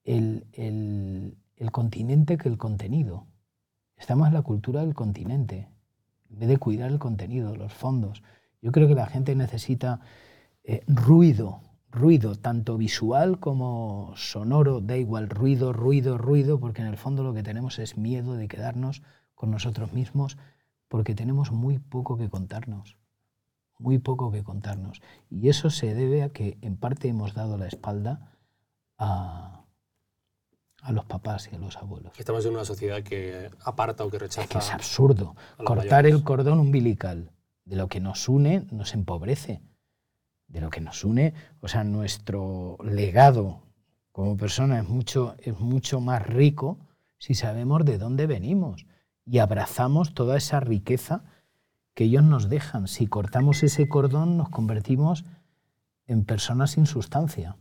[0.04, 3.26] el, el, el continente que el contenido.
[3.96, 5.70] Está más la cultura del continente,
[6.30, 8.24] en vez de cuidar el contenido, los fondos.
[8.62, 10.02] Yo creo que la gente necesita
[10.64, 11.62] eh, ruido,
[11.92, 17.34] ruido, tanto visual como sonoro, da igual, ruido, ruido, ruido, porque en el fondo lo
[17.34, 19.02] que tenemos es miedo de quedarnos
[19.34, 20.38] con nosotros mismos,
[20.88, 22.98] porque tenemos muy poco que contarnos,
[23.78, 25.02] muy poco que contarnos.
[25.30, 28.34] Y eso se debe a que en parte hemos dado la espalda
[28.98, 29.59] a,
[30.82, 32.14] a los papás y a los abuelos.
[32.18, 34.44] Estamos en una sociedad que aparta o que rechaza.
[34.44, 35.36] Es, que es absurdo.
[35.58, 36.16] Cortar mayores.
[36.16, 37.32] el cordón umbilical
[37.66, 39.62] de lo que nos une nos empobrece.
[40.48, 43.62] De lo que nos une, o sea, nuestro legado
[44.12, 46.80] como persona es mucho, es mucho más rico
[47.20, 48.88] si sabemos de dónde venimos
[49.26, 51.24] y abrazamos toda esa riqueza
[51.94, 52.88] que ellos nos dejan.
[52.88, 55.24] Si cortamos ese cordón nos convertimos
[56.08, 57.58] en personas sin sustancia.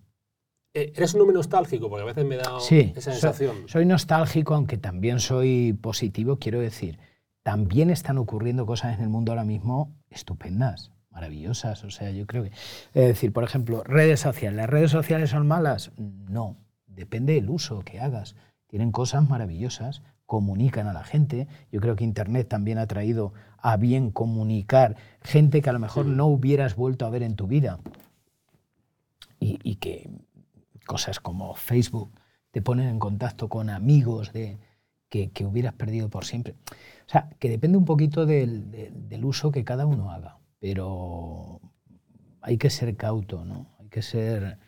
[0.75, 1.89] Eh, ¿Eres un hombre nostálgico?
[1.89, 3.57] Porque a veces me da sí, esa sensación.
[3.61, 6.99] Soy, soy, nostálgico, aunque también soy positivo, quiero decir.
[7.43, 11.83] También están ocurriendo cosas en el mundo ahora mismo estupendas, maravillosas.
[11.85, 12.51] O sea, yo creo que.
[12.51, 14.57] Es decir, por ejemplo, redes sociales.
[14.57, 15.93] ¿Las redes sociales son malas?
[15.97, 16.57] No.
[16.87, 18.37] Depende del uso que hagas.
[18.67, 21.49] Tienen cosas maravillosas, comunican a la gente.
[21.73, 26.05] Yo creo que Internet también ha traído a bien comunicar gente que a lo mejor
[26.05, 26.13] sí.
[26.13, 27.79] no hubieras vuelto a ver en tu vida.
[29.41, 30.11] Y, y que
[30.89, 32.11] cosas como Facebook
[32.51, 34.59] te ponen en contacto con amigos de,
[35.09, 36.55] que, que, hubieras perdido por siempre.
[37.07, 41.61] O sea, que depende un poquito del, del, del, uso que cada uno haga, pero
[42.41, 43.77] hay que ser cauto, ¿no?
[43.79, 44.59] Hay que ser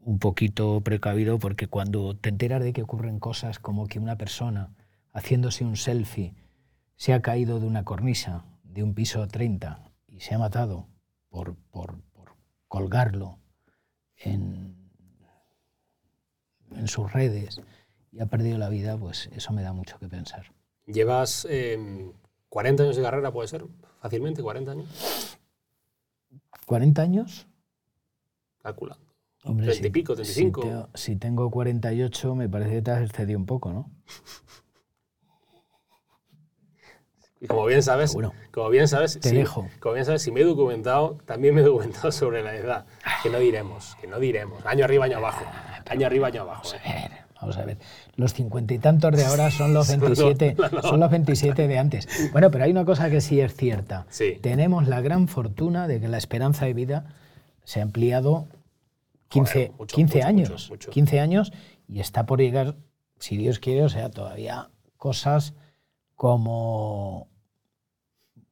[0.00, 4.74] un poquito precavido porque cuando te enteras de que ocurren cosas como que una persona
[5.12, 6.34] haciéndose un selfie
[6.96, 10.86] se ha caído de una cornisa de un piso 30 y se ha matado
[11.28, 12.36] por, por, por
[12.68, 13.38] colgarlo
[14.16, 14.85] en,
[16.74, 17.60] en sus redes
[18.12, 20.46] y ha perdido la vida, pues eso me da mucho que pensar.
[20.86, 22.10] ¿Llevas eh,
[22.48, 23.64] 40 años de carrera, puede ser?
[24.00, 25.38] Fácilmente, 40 años.
[26.66, 27.46] ¿40 años?
[28.62, 29.04] Calculando.
[29.44, 30.62] Hombre, 30 y pico, 35.
[30.62, 33.90] Si, te, si, tengo 48, me parece que te has excedido un poco, ¿no?
[37.40, 38.16] Y como bien sabes,
[38.50, 39.68] como bien sabes, te dejo.
[39.80, 42.86] como bien sabes, si me he documentado, también me he documentado sobre la edad.
[43.22, 44.64] Que no diremos, que no diremos.
[44.64, 45.44] Año arriba, año abajo.
[45.88, 46.62] Año arriba, año abajo.
[46.64, 47.78] Vamos a ver, vamos a ver.
[48.16, 50.82] Los cincuenta y tantos de ahora son los 27, no, no, no.
[50.82, 52.30] son los 27 de antes.
[52.32, 54.06] Bueno, pero hay una cosa que sí es cierta.
[54.08, 54.38] Sí.
[54.40, 57.04] Tenemos la gran fortuna de que la esperanza de vida
[57.64, 58.46] se ha ampliado
[59.28, 60.70] 15, Joder, mucho, 15 mucho, años.
[60.70, 60.90] Mucho.
[60.90, 61.52] 15 años
[61.86, 62.76] y está por llegar,
[63.18, 65.52] si Dios quiere, o sea, todavía cosas
[66.16, 67.28] como,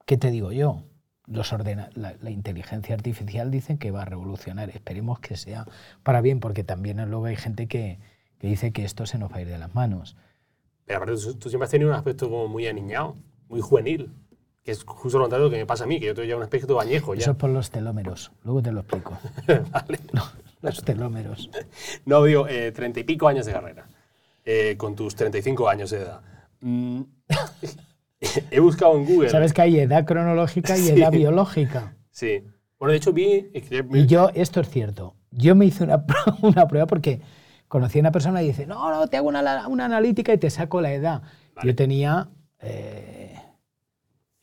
[0.06, 0.84] ¿qué te digo yo?
[1.26, 4.68] Los ordena la, la, inteligencia artificial dicen que va a revolucionar.
[4.68, 5.66] Esperemos que sea
[6.02, 7.98] para bien, porque también luego hay gente que,
[8.38, 10.16] que dice que esto se nos va a ir de las manos.
[10.84, 13.16] Pero aparte, tú, tú siempre has tenido un aspecto como muy aniñado,
[13.48, 14.12] muy juvenil,
[14.62, 16.42] que es justo lo contrario que me pasa a mí, que yo tengo ya un
[16.42, 17.14] aspecto añejo.
[17.14, 17.20] Ya.
[17.20, 19.18] Eso es por los telómeros, luego te lo explico.
[19.70, 19.98] vale.
[20.12, 20.24] No,
[20.60, 21.50] los telómeros.
[22.04, 23.86] No, digo, eh, treinta y pico años de carrera,
[24.44, 26.20] eh, con tus 35 años de edad.
[26.64, 27.02] Mm.
[28.50, 29.28] He buscado en Google.
[29.28, 30.90] Sabes que hay edad cronológica y sí.
[30.92, 31.96] edad biológica.
[32.10, 32.42] Sí.
[32.78, 33.50] Bueno, de hecho vi...
[33.92, 36.04] Y yo, esto es cierto, yo me hice una,
[36.42, 37.20] una prueba porque
[37.68, 40.48] conocí a una persona y dice, no, no, te hago una, una analítica y te
[40.50, 41.22] saco la edad.
[41.54, 41.68] Vale.
[41.68, 43.38] Yo tenía eh,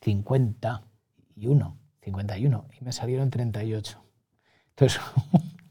[0.00, 4.02] 51, 51 y me salieron 38.
[4.70, 5.00] Entonces,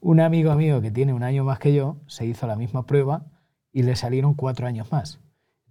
[0.00, 3.26] Un amigo mío que tiene un año más que yo se hizo la misma prueba
[3.72, 5.20] y le salieron cuatro años más.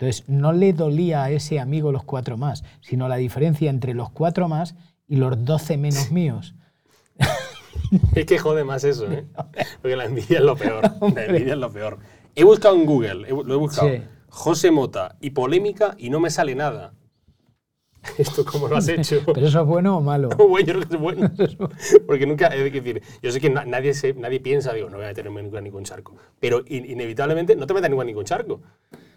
[0.02, 4.10] Entonces, no le dolía a ese amigo los cuatro más, sino la diferencia entre los
[4.10, 4.74] cuatro más
[5.08, 6.56] y los doce menos míos.
[8.16, 9.26] Es que jode más eso, ¿eh?
[9.82, 10.82] Porque la envidia es lo peor.
[11.14, 12.00] La envidia es lo peor.
[12.36, 13.90] He buscado en Google, lo he buscado.
[13.90, 14.02] Sí.
[14.30, 16.94] José Mota y polémica y no me sale nada.
[18.18, 19.22] ¿Esto cómo lo has hecho?
[19.32, 20.30] ¿Pero eso es bueno o malo?
[20.30, 21.32] bueno, yo creo que es bueno.
[22.08, 25.06] Porque nunca, de decir, yo sé que na- nadie, se, nadie piensa, digo, no voy
[25.06, 26.16] a meterme nunca en ningún charco.
[26.40, 28.62] Pero in- inevitablemente no te metas nunca en ningún charco.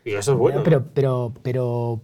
[0.05, 0.59] Digo, eso es bueno.
[0.59, 0.64] ¿no?
[0.64, 2.01] Pero, pero, pero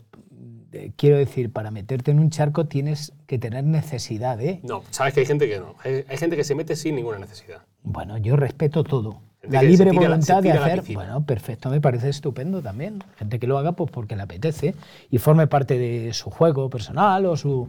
[0.72, 4.60] eh, quiero decir, para meterte en un charco tienes que tener necesidad, ¿eh?
[4.62, 5.74] No, sabes que hay gente que no.
[5.84, 7.62] Hay, hay gente que se mete sin ninguna necesidad.
[7.82, 9.20] Bueno, yo respeto todo.
[9.42, 13.02] Gente La libre la- voluntad de hacer, bueno, perfecto, me parece estupendo también.
[13.16, 14.74] Gente que lo haga pues porque le apetece
[15.10, 17.68] y forme parte de su juego personal o su,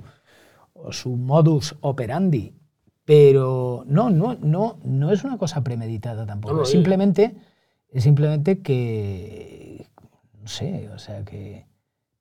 [0.74, 2.54] o su modus operandi.
[3.06, 6.54] Pero no, no, no, no es una cosa premeditada tampoco.
[6.54, 7.36] No, no, es simplemente,
[7.90, 9.88] es simplemente que,
[10.42, 11.66] no sé, o sea que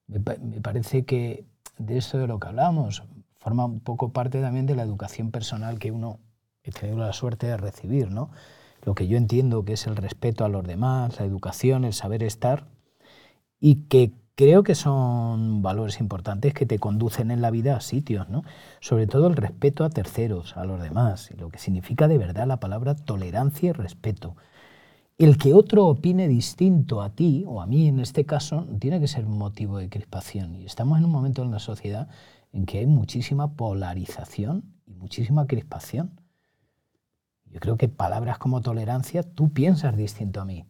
[0.08, 1.44] me, pa- me parece que
[1.78, 3.02] de esto de lo que hablamos
[3.38, 6.20] forma un poco parte también de la educación personal que uno
[6.64, 8.30] he tenido la suerte de recibir, ¿no?
[8.84, 12.22] Lo que yo entiendo que es el respeto a los demás, la educación, el saber
[12.22, 12.66] estar,
[13.60, 18.28] y que creo que son valores importantes que te conducen en la vida a sitios,
[18.28, 18.42] ¿no?
[18.80, 22.46] Sobre todo el respeto a terceros, a los demás, y lo que significa de verdad
[22.46, 24.36] la palabra tolerancia y respeto.
[25.20, 29.06] El que otro opine distinto a ti, o a mí en este caso, tiene que
[29.06, 30.56] ser motivo de crispación.
[30.56, 32.08] Y estamos en un momento en la sociedad
[32.54, 36.18] en que hay muchísima polarización y muchísima crispación.
[37.44, 40.64] Yo creo que palabras como tolerancia, tú piensas distinto a mí,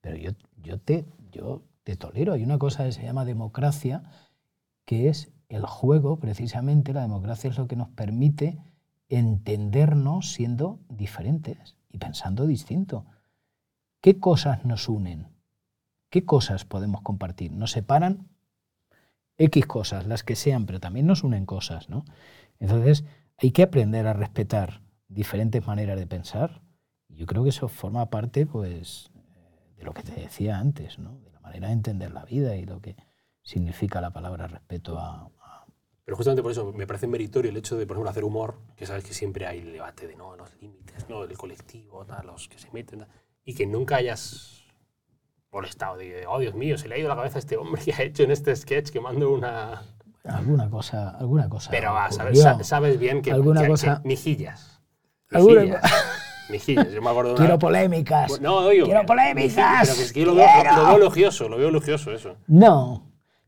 [0.00, 0.30] pero yo,
[0.62, 2.34] yo, te, yo te tolero.
[2.34, 4.04] Hay una cosa que se llama democracia,
[4.84, 8.56] que es el juego, precisamente, la democracia es lo que nos permite
[9.08, 13.04] entendernos siendo diferentes y pensando distinto.
[14.06, 15.26] ¿Qué cosas nos unen?
[16.10, 17.50] ¿Qué cosas podemos compartir?
[17.50, 18.28] Nos separan
[19.36, 22.04] X cosas, las que sean, pero también nos unen cosas, ¿no?
[22.60, 23.04] Entonces,
[23.36, 26.62] hay que aprender a respetar diferentes maneras de pensar.
[27.08, 29.10] Yo creo que eso forma parte, pues,
[29.76, 31.18] de lo que te decía antes, ¿no?
[31.24, 32.94] De la manera de entender la vida y lo que
[33.42, 35.28] significa la palabra respeto a-
[36.04, 38.86] Pero justamente por eso me parece meritorio el hecho de, por ejemplo, hacer humor, que
[38.86, 42.46] sabes que siempre hay el debate de no, los límites, no, el colectivo, tal, los
[42.46, 43.08] que se meten, tal,
[43.46, 44.64] y que nunca hayas
[45.50, 47.94] molestado de, oh Dios mío, se le ha ido la cabeza a este hombre que
[47.94, 49.82] ha hecho en este sketch que mando una...
[50.24, 51.70] alguna cosa, alguna cosa.
[51.70, 52.58] Pero va, sabes, ocurrió.
[52.58, 54.80] sa- sabes bien que, Alguna que- cosa- que mejillas.
[55.30, 55.82] Alguna Mejillas.
[56.50, 56.92] Mejillas.
[56.92, 58.40] Yo me acuerdo de una- Quiero polémicas.
[58.40, 58.84] No, oigo.
[58.86, 59.88] Quiero que- polémicas.
[59.88, 62.36] Pero es que yo lo veo, lo veo elogioso, lo veo elogioso eso.
[62.48, 63.02] No.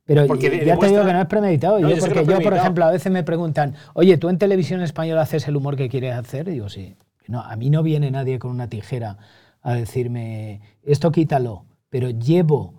[0.04, 1.78] Pero Porque ya de- te digo demuestra- que no es premeditado.
[1.80, 2.56] No, yo, yo porque es yo, por premeditado.
[2.62, 6.14] ejemplo, a veces me preguntan, oye, ¿tú en televisión española haces el humor que quieres
[6.14, 6.48] hacer?
[6.48, 6.96] Y digo, sí.
[7.26, 9.18] No, a mí no viene nadie con una tijera
[9.62, 11.64] a decirme, esto quítalo.
[11.90, 12.74] Pero llevo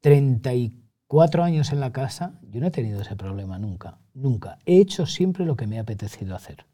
[0.00, 3.98] 34 años en la casa, yo no he tenido ese problema nunca.
[4.14, 4.58] Nunca.
[4.66, 6.66] He hecho siempre lo que me ha apetecido hacer.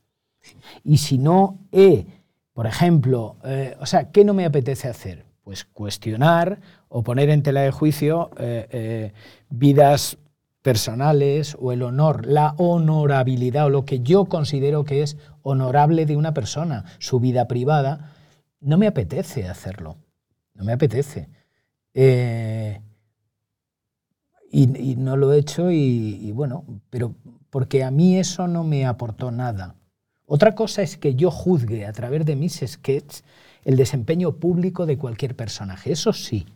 [0.85, 2.07] Y si no he,
[2.53, 5.25] por ejemplo, eh, o sea, ¿qué no me apetece hacer?
[5.45, 9.13] Pues cuestionar o poner en tela de juicio eh, eh,
[9.49, 10.19] vidas
[10.63, 16.17] personales o el honor, la honorabilidad o lo que yo considero que es honorable de
[16.17, 18.13] una persona, su vida privada,
[18.61, 19.97] no me apetece hacerlo.
[20.55, 21.29] No me apetece.
[21.95, 22.81] Eh,
[24.51, 24.67] y,
[24.97, 27.15] no lo he hecho y, y bueno, pero
[27.51, 29.75] porque a mí eso no me aportó nada.
[30.27, 33.25] Otra cosa es que yo juzgue a través de mis sketches
[33.65, 36.47] el desempeño público de cualquier personaje, eso sí.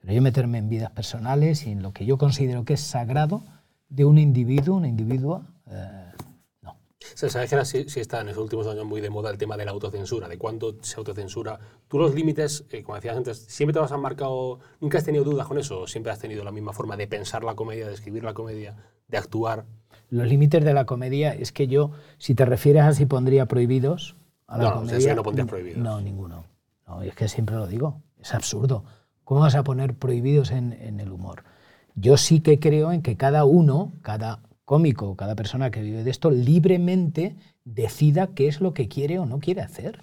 [0.00, 3.44] Pero yo meterme en vidas personales y en lo que yo considero que es sagrado
[3.88, 6.01] de un individuo, una individua, eh,
[7.10, 7.14] no.
[7.14, 9.30] O sea, ¿Sabes que ahora sí, sí está en los últimos años muy de moda
[9.30, 11.58] el tema de la autocensura, de cuánto se autocensura?
[11.88, 15.24] Tú los límites, eh, como decías antes, ¿siempre te los han marcado, nunca has tenido
[15.24, 15.80] dudas con eso?
[15.82, 18.76] ¿O siempre has tenido la misma forma de pensar la comedia, de escribir la comedia,
[19.08, 19.64] de actuar?
[20.10, 24.16] Los límites de la comedia es que yo, si te refieres a si pondría prohibidos
[24.46, 25.78] a la No, comedia, eso ya no pondrías prohibidos.
[25.82, 26.44] No, ninguno.
[26.86, 28.84] No, es que siempre lo digo, es absurdo.
[29.24, 31.44] ¿Cómo vas a poner prohibidos en, en el humor?
[31.94, 34.40] Yo sí que creo en que cada uno, cada
[34.72, 39.26] cómico, cada persona que vive de esto, libremente decida qué es lo que quiere o
[39.26, 40.00] no quiere hacer.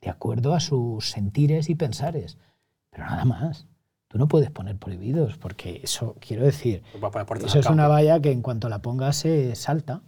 [0.00, 2.38] De acuerdo a sus sentires y pensares.
[2.90, 3.66] Pero nada más.
[4.06, 6.84] Tú no puedes poner prohibidos, porque eso, quiero decir,
[7.44, 10.02] eso es una valla que en cuanto la pongas se salta.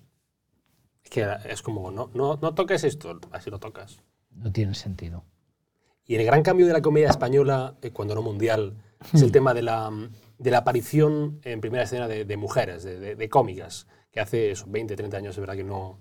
[1.02, 3.98] Es que es como, no, no, no toques esto, así lo tocas.
[4.30, 5.24] No tiene sentido.
[6.06, 8.76] Y el gran cambio de la comedia española, eh, cuando no mundial,
[9.12, 9.90] es el tema de la,
[10.38, 15.16] de la aparición en primera escena de, mujeres, de cómicas, que hace esos 20, 30
[15.16, 15.98] años es verdad que no,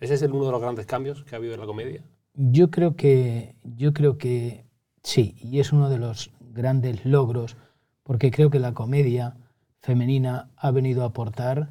[0.00, 2.02] ¿Ese es el, uno de los grandes cambios que ha habido en la comedia?
[2.34, 4.64] Yo creo que, yo creo que
[5.02, 7.56] sí, y es uno de los grandes logros,
[8.02, 9.36] porque creo que la comedia
[9.80, 11.70] femenina ha venido a aportar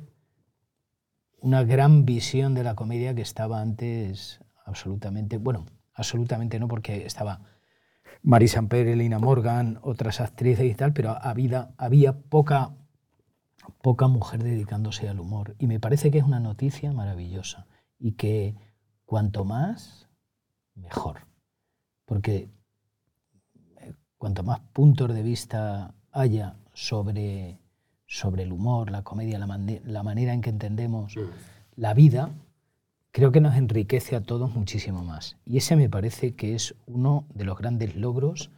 [1.39, 7.41] una gran visión de la comedia que estaba antes absolutamente, bueno, absolutamente no, porque estaba
[8.23, 12.75] Marisa Amper, Elina Morgan, otras actrices y tal, pero había, había poca,
[13.81, 15.55] poca mujer dedicándose al humor.
[15.57, 17.65] Y me parece que es una noticia maravillosa
[17.97, 18.55] y que
[19.05, 20.07] cuanto más,
[20.75, 21.27] mejor.
[22.05, 22.49] Porque
[23.77, 27.60] eh, cuanto más puntos de vista haya sobre,
[28.05, 31.15] sobre el humor, la comedia, la, la manera en que entendemos
[31.75, 32.31] la vida,
[33.12, 35.38] creo que nos enriquece a todos muchísimo más.
[35.45, 38.50] Y ese me parece que es uno de los grandes logros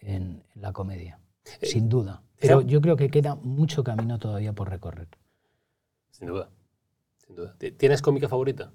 [0.00, 1.18] en, la comedia,
[1.60, 2.22] Eh, sin duda.
[2.40, 5.08] Pero yo creo que queda mucho camino todavía por recorrer.
[6.10, 6.48] Sin duda.
[7.26, 7.54] Sin duda.
[7.58, 8.72] ¿Ti- ¿Tienes cómica favorita?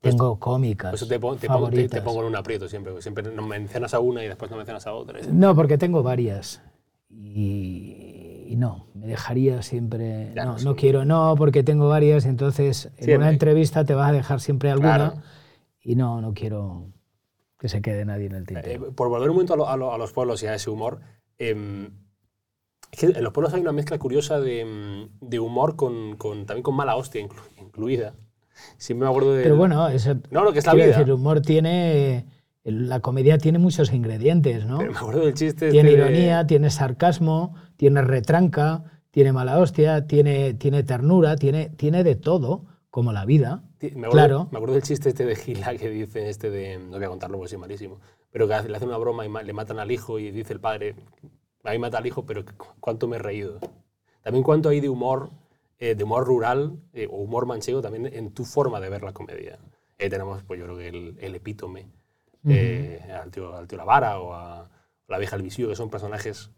[0.00, 2.92] Pues- Tengo cómicas te, pon- te pongo, te- pongo en un aprieto siempre.
[2.92, 5.20] porque Siempre no mencionas a una y después no mencionas a otra.
[5.30, 6.62] No, porque tengo varias.
[7.10, 7.99] Y,
[8.50, 10.32] y no, me dejaría siempre...
[10.34, 14.40] No, no, quiero, no, porque tengo varias, entonces en una entrevista te vas a dejar
[14.40, 15.22] siempre alguna Claro.
[15.80, 16.88] y no, no quiero
[17.60, 18.92] que se quede nadie en el Eh, tintero.
[18.92, 20.98] por volver un momento a, lo- a lo- a los pueblos y a ese humor,
[21.38, 21.90] em,
[22.90, 26.44] es que en los pueblos hay una mezcla curiosa de, em, de humor con, con-
[26.44, 28.14] también con mala hostia inclu- incluida.
[28.78, 29.44] Siempre me acuerdo de...
[29.44, 30.86] Pero bueno, eso, No, lo que es la vida.
[30.86, 32.26] decir, el humor tiene...
[32.64, 34.78] La comedia tiene muchos ingredientes, ¿no?
[34.78, 39.58] Pero me acuerdo del chiste Tiene este de- ironía, tiene sarcasmo, tiene retranca, tiene mala
[39.58, 43.62] hostia, tiene, tiene ternura, tiene, tiene de todo, como la vida.
[43.80, 44.48] Me acuerdo, Claro.
[44.50, 47.38] Me acuerdo del chiste este de Gila que dice, este de, no voy a contarlo
[47.38, 47.98] porque es malísimo,
[48.30, 50.94] pero que le hace una broma y le matan al hijo y dice el padre,
[51.64, 53.58] a mí mata al hijo, pero cu- cuánto me he reído.
[54.22, 55.30] También cuánto hay de humor,
[55.78, 59.14] eh, de humor rural eh, o humor manchego también en tu forma de ver la
[59.14, 59.58] comedia.
[59.96, 61.86] Eh, tenemos, pues yo creo que el, el epítome,
[62.46, 64.68] eh, al, tío, al tío Lavara o a
[65.08, 66.50] la vieja El Visío, que son personajes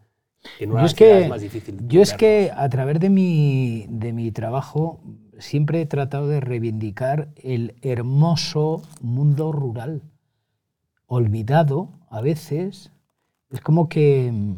[0.59, 1.79] que Yo es que, es más difícil.
[1.87, 5.01] yo es que a través de mi, de mi trabajo
[5.39, 10.03] siempre he tratado de reivindicar el hermoso mundo rural,
[11.07, 12.91] olvidado a veces.
[13.51, 14.57] Es como que mm,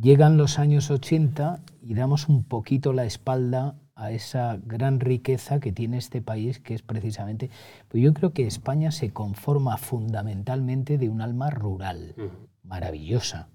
[0.00, 5.72] llegan los años 80 y damos un poquito la espalda a esa gran riqueza que
[5.72, 7.50] tiene este país, que es precisamente...
[7.88, 12.14] Pues yo creo que España se conforma fundamentalmente de un alma rural
[12.62, 13.48] maravillosa.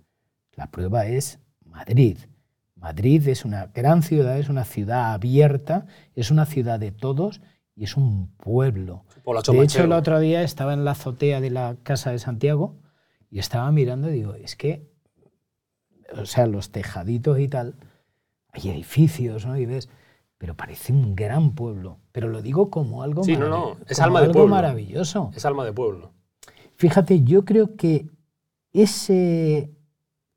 [0.56, 2.18] La prueba es Madrid.
[2.76, 5.86] Madrid es una gran ciudad, es una ciudad abierta,
[6.16, 7.42] es una ciudad de todos
[7.76, 9.06] y es un pueblo.
[9.26, 12.80] De hecho, el otro día estaba en la azotea de la Casa de Santiago
[13.30, 14.90] y estaba mirando y digo, es que,
[16.18, 17.76] o sea, los tejaditos y tal,
[18.52, 19.58] hay edificios, ¿no?
[19.58, 19.88] Y ves,
[20.38, 22.00] pero parece un gran pueblo.
[22.12, 24.56] Pero lo digo como algo, Sí, no, no, es como alma de algo pueblo.
[24.56, 25.32] maravilloso.
[25.36, 26.14] Es alma de pueblo.
[26.76, 28.10] Fíjate, yo creo que
[28.74, 29.72] ese,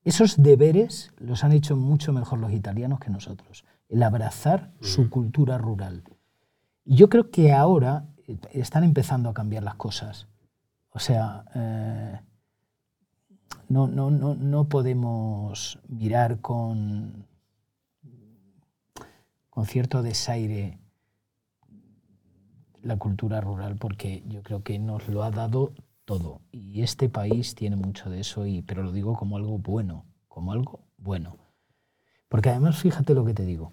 [0.04, 5.56] esos deberes los han hecho mucho mejor los italianos que nosotros, el abrazar su cultura
[5.58, 6.04] rural.
[6.84, 10.28] Y yo creo que ahora eh, están empezando a cambiar las cosas.
[10.90, 12.20] O sea, eh,
[13.68, 17.26] no, no, no, no podemos mirar con,
[19.48, 20.78] con cierto desaire
[22.82, 25.72] la cultura rural porque yo creo que nos lo ha dado
[26.04, 26.40] todo.
[26.52, 30.52] Y este país tiene mucho de eso, y, pero lo digo como algo bueno, como
[30.52, 31.36] algo bueno.
[32.28, 33.72] Porque además, fíjate lo que te digo,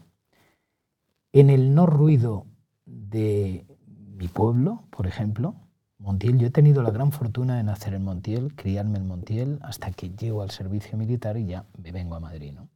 [1.34, 2.46] en el no ruido
[2.86, 5.56] de mi pueblo, por ejemplo,
[5.98, 9.92] Montiel, yo he tenido la gran fortuna de nacer en Montiel, criarme en Montiel, hasta
[9.92, 12.54] que llego al servicio militar y ya me vengo a Madrid.
[12.54, 12.70] ¿no?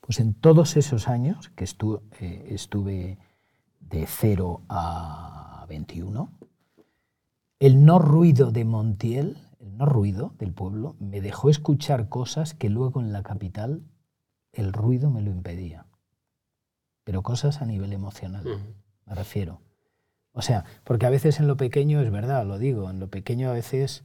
[0.00, 3.18] Pues en todos esos años que estu- eh, estuve
[3.80, 6.30] de 0 a 21,
[7.60, 12.70] el no ruido de Montiel, el no ruido del pueblo, me dejó escuchar cosas que
[12.70, 13.82] luego en la capital
[14.52, 15.86] el ruido me lo impedía.
[17.04, 18.44] Pero cosas a nivel emocional,
[19.04, 19.60] me refiero.
[20.32, 23.50] O sea, porque a veces en lo pequeño, es verdad, lo digo, en lo pequeño
[23.50, 24.04] a veces,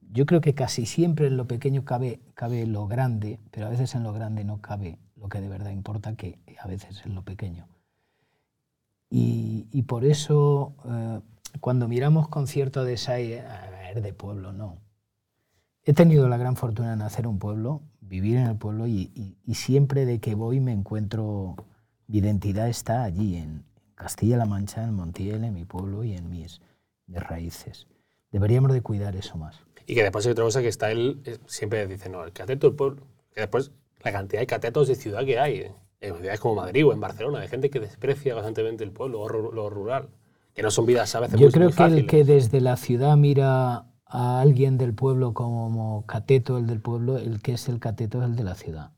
[0.00, 3.94] yo creo que casi siempre en lo pequeño cabe, cabe lo grande, pero a veces
[3.94, 7.22] en lo grande no cabe lo que de verdad importa, que a veces en lo
[7.22, 7.68] pequeño.
[9.08, 11.20] Y, y por eso, eh,
[11.60, 14.78] cuando miramos con cierto desaire, a ver, de pueblo, no.
[15.84, 19.36] He tenido la gran fortuna de nacer en un pueblo, vivir en el pueblo y,
[19.52, 21.56] siempre de que voy me encuentro,
[22.06, 26.60] mi identidad está allí, en Castilla-La Mancha, en Montiel, en mi pueblo y en mis,
[27.06, 27.86] raíces.
[28.30, 29.60] Deberíamos de cuidar eso más.
[29.86, 32.68] Y que después hay otra cosa que está él, eh, siempre dice, no, el cateto
[32.68, 33.02] del pueblo.
[33.34, 33.70] Que después
[34.02, 35.58] la cantidad de catetos de ciudad que hay.
[35.58, 35.74] eh.
[36.00, 39.68] en ciudades como Madrid o en Barcelona, de gente que desprecia constantemente el pueblo lo
[39.68, 40.08] rural,
[40.54, 42.76] que no son vidas a veces Yo muy, creo muy que el que desde la
[42.76, 47.80] ciudad mira a alguien del pueblo como cateto, el del pueblo, el que es el
[47.80, 48.92] cateto es el de la ciudad.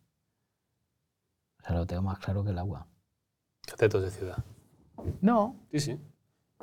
[1.60, 2.86] O sea, lo tengo más claro que el agua.
[3.66, 4.44] Catetos de ciudad.
[5.20, 5.98] No, Sí, sí.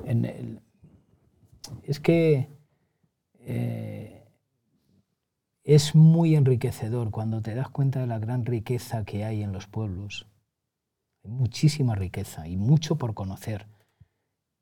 [0.06, 0.62] en el-
[1.84, 2.50] es que
[3.40, 4.26] eh,
[5.64, 9.68] es muy enriquecedor cuando te das cuenta de la gran riqueza que hay en los
[9.68, 10.28] pueblos.
[11.24, 13.68] Hay muchísima riqueza y mucho por conocer.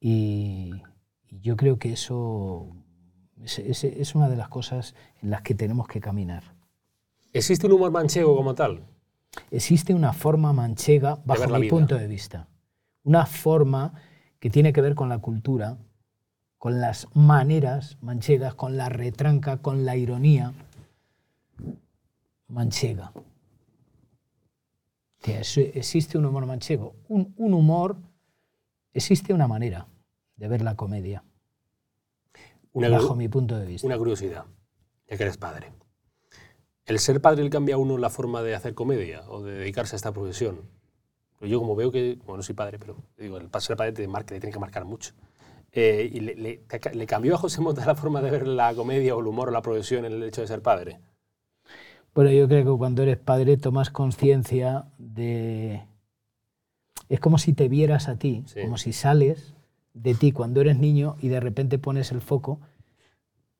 [0.03, 0.81] Y,
[1.29, 2.75] y yo creo que eso
[3.43, 6.43] es, es- es una de las cosas en las que tenemos que caminar.
[7.33, 8.83] ¿Existe un humor manchego como tal?
[9.51, 11.69] Existe una forma manchega, bajo mi vida.
[11.69, 12.47] punto de vista.
[13.03, 13.93] Una forma
[14.39, 15.77] que tiene que ver con la cultura,
[16.57, 20.53] con las maneras manchegas, con la retranca, con la ironía
[22.47, 23.13] manchega.
[25.21, 26.95] Que existe un humor manchego.
[27.07, 27.97] Un, un humor,
[28.93, 29.87] existe una manera
[30.41, 31.23] de ver la comedia,
[32.73, 33.85] Una, bajo mi punto de vista.
[33.87, 34.45] una curiosidad,
[35.07, 35.71] ya que eres padre.
[36.85, 39.95] ¿El ser padre le cambia a uno la forma de hacer comedia o de dedicarse
[39.95, 40.61] a esta profesión?
[41.37, 44.07] Pues yo como veo que, bueno, no soy padre, pero digo, el ser padre te,
[44.07, 45.13] marca, te tiene que marcar mucho.
[45.71, 48.47] Eh, ¿Y le, le- te ca- le cambió a José Mota la forma de ver
[48.47, 50.99] la comedia o el humor o la profesión en el hecho de ser padre?
[52.15, 55.83] Bueno, yo creo que cuando eres padre tomas conciencia de...
[57.09, 58.61] Es como si te vieras a ti, Sí.
[58.61, 59.53] como si sales
[59.93, 62.59] de ti cuando eres niño y de repente pones el foco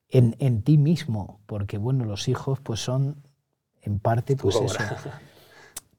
[0.08, 3.22] en, en ti mismo, porque bueno, los hijos pues son
[3.82, 4.84] en parte pues eso,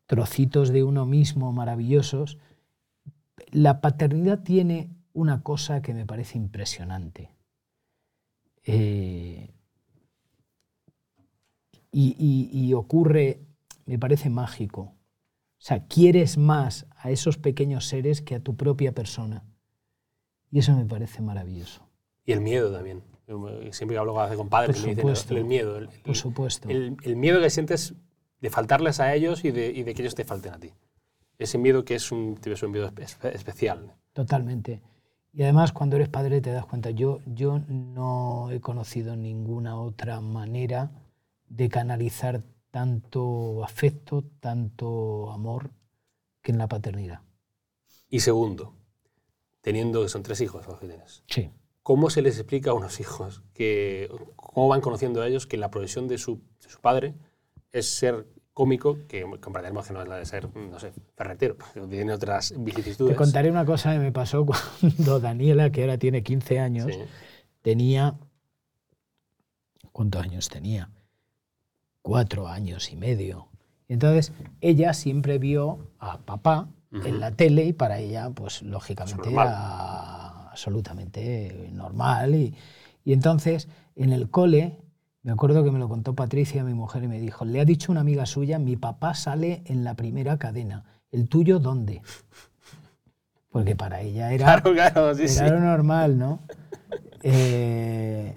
[0.06, 2.38] trocitos de uno mismo maravillosos.
[3.52, 7.32] La paternidad tiene una cosa que me parece impresionante.
[8.66, 9.54] Eh,
[11.92, 13.42] y, y- y ocurre,
[13.86, 14.82] me parece mágico.
[14.82, 19.44] O sea, quieres más a esos pequeños seres que a tu propia persona.
[20.54, 21.82] Y eso me parece maravilloso.
[22.26, 23.02] Y el miedo también.
[23.28, 25.34] Yo Siempre que hablo con padres, Por me dicen supuesto.
[25.34, 25.78] el, el miedo.
[25.78, 26.70] El, Por supuesto.
[26.70, 27.96] el- el miedo que sientes
[28.40, 30.70] de faltarles a ellos y de, y de que ellos te falten a ti.
[31.40, 33.96] Ese miedo que es un, es un miedo espe- especial.
[34.14, 34.80] Totalmente.
[35.34, 40.22] Y además cuando eres padre te das cuenta, yo, yo no he conocido ninguna otra
[40.22, 40.92] manera
[41.50, 45.72] de canalizar tanto afecto, tanto amor
[46.44, 47.22] que en la paternidad.
[48.08, 48.74] Y segundo,
[49.64, 51.50] teniendo que son tres hijos los que tienes, Sí.
[51.82, 55.72] ¿cómo se les explica a unos hijos que cómo van conociendo a ellos que la
[55.72, 57.16] profesión de su, de su padre
[57.72, 61.58] es ser cómico, que comprenderemos que no es la de ser, no sé, ferretero,
[61.90, 63.14] tiene otras vicisitudes.
[63.14, 64.46] Te contaré una cosa que me pasó
[64.82, 67.00] cuando Daniela, que ahora tiene 15 años, Sí.
[67.64, 68.14] tenía...
[69.92, 70.90] ¿Cuántos años tenía?
[72.02, 73.48] Cuatro años y medio.
[73.88, 76.68] Entonces ella siempre vio a papá
[77.06, 79.48] En la tele y para ella, pues lógicamente normal.
[79.48, 82.36] era absolutamente normal.
[82.36, 82.56] Y,
[83.04, 84.78] y entonces en el cole,
[85.24, 87.92] me acuerdo que me lo contó Patricia, mi mujer, y me dijo, le ha dicho
[87.92, 90.84] una amiga suya, mi papá sale en la primera cadena.
[91.12, 92.02] ¿El tuyo dónde?
[93.52, 94.46] Porque para ella era...
[94.62, 95.40] Claro, claro, sí, sí.
[95.44, 96.40] Lo normal, ¿no?
[97.22, 98.36] Eh,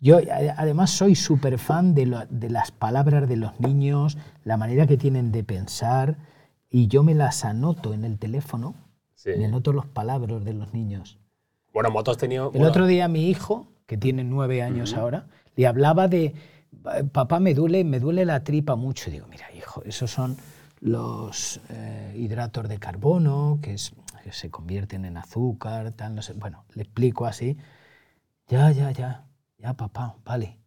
[0.00, 0.18] yo
[0.56, 4.96] además soy súper fan de, lo- de las palabras de los niños, la manera que
[4.96, 6.16] tienen de pensar,
[6.74, 8.74] y yo me las anoto en el teléfono,
[9.14, 9.30] Sí.
[9.38, 11.20] me anoto los palabras de los niños.
[11.72, 12.42] Bueno, Motos tenía...
[12.42, 16.34] El bueno, otro día mi hijo, que tiene nueve años ahora, le hablaba de,
[17.12, 19.08] papá, me duele, me duele la tripa mucho.
[19.08, 20.36] Y digo, mira, hijo, esos son
[20.80, 23.94] los eh, hidratos de carbono, que, es,
[24.24, 26.32] que se convierten en azúcar, tal, no sé.
[26.32, 27.56] Bueno, le explico así.
[28.48, 29.26] Ya, ya, ya,
[29.58, 30.58] ya, papá, vale.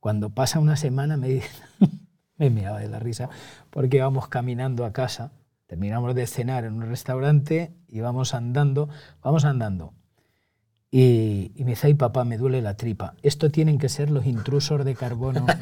[0.00, 1.50] Cuando pasa una semana me dice,
[2.38, 3.28] me meaba de la risa,
[3.68, 5.30] porque íbamos caminando a casa,
[5.72, 8.90] terminamos de cenar en un restaurante y vamos andando,
[9.22, 9.94] vamos andando.
[10.90, 13.14] Y, y me dice, ay papá, me duele la tripa.
[13.22, 15.46] Esto tienen que ser los intrusos de carbono.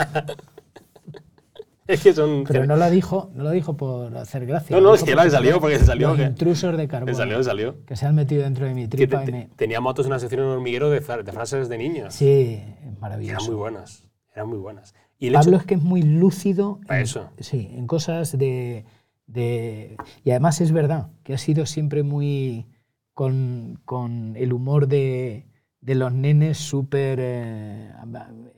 [1.86, 2.44] Es que son...
[2.46, 4.76] Pero no lo dijo, no lo dijo por hacer gracia.
[4.76, 7.10] No, no, es que su- salió, porque se salió, Los que- intrusos de carbono.
[7.10, 7.84] Le salió, salió.
[7.84, 9.48] Que se han metido dentro de mi Que te- tripa y te- me...
[9.56, 12.14] Tenía Motos una sección en hormiguero de, de frases de niños.
[12.14, 13.46] Sí, Y eran maravilloso.
[13.50, 14.04] muy buenas.
[14.34, 14.94] Eran muy buenas.
[15.18, 17.28] Y Pablo hecho- es que es muy lúcido Para en, eso.
[17.40, 18.84] sí, en cosas de,
[19.32, 22.66] de- Y además es verdad que ha sido siempre muy
[23.14, 25.46] con, con el humor de,
[25.80, 27.18] de los nenes súper...
[27.20, 27.92] eh,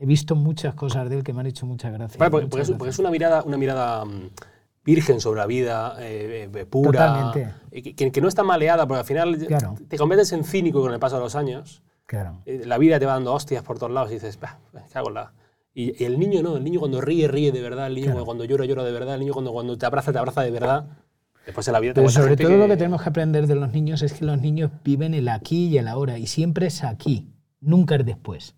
[0.00, 2.18] he visto muchas cosas de él que me han hecho muchas gracias.
[2.18, 4.30] Vale, porque, muchas porque es, porque es una mirada, una mirada mm,
[4.84, 7.32] virgen sobre la vida, eh, eh, pura,
[7.70, 9.74] que, que no está maleada, porque al final Claro.
[9.88, 11.82] te conviertes en cínico con el paso de los años.
[12.06, 12.42] Claro.
[12.46, 14.58] Eh, La vida te va dando hostias por todos lados y dices, "Bah,
[14.92, 15.32] cago en la...
[15.74, 18.24] Y, y el niño no, el niño cuando ríe, ríe de verdad, el niño Claro.
[18.26, 20.86] cuando llora, llora de verdad, el niño cuando, cuando te abraza, te abraza de verdad.
[21.46, 23.46] Después en la vida Pero tenemos a sobre todo lo que que- tenemos que aprender
[23.46, 26.66] de los niños es que los niños viven el aquí y el ahora y siempre
[26.66, 28.54] es aquí, nunca es después.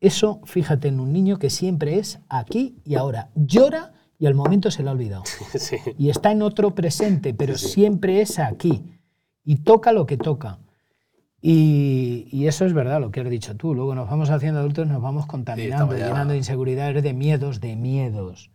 [0.00, 3.30] Eso, fíjate en un niño que siempre es aquí y ahora.
[3.34, 5.24] Llora y al momento se lo ha olvidado.
[5.58, 5.76] Sí.
[5.98, 7.72] Y está en otro presente, pero Sí, sí.
[7.74, 8.84] siempre es aquí.
[9.44, 10.58] Y toca lo que toca.
[11.42, 13.74] Y, y eso es verdad, lo que has dicho tú.
[13.74, 17.76] Luego nos vamos haciendo adultos, nos vamos contaminando, ya- llenando de inseguridades, de miedos, de
[17.76, 18.50] miedos.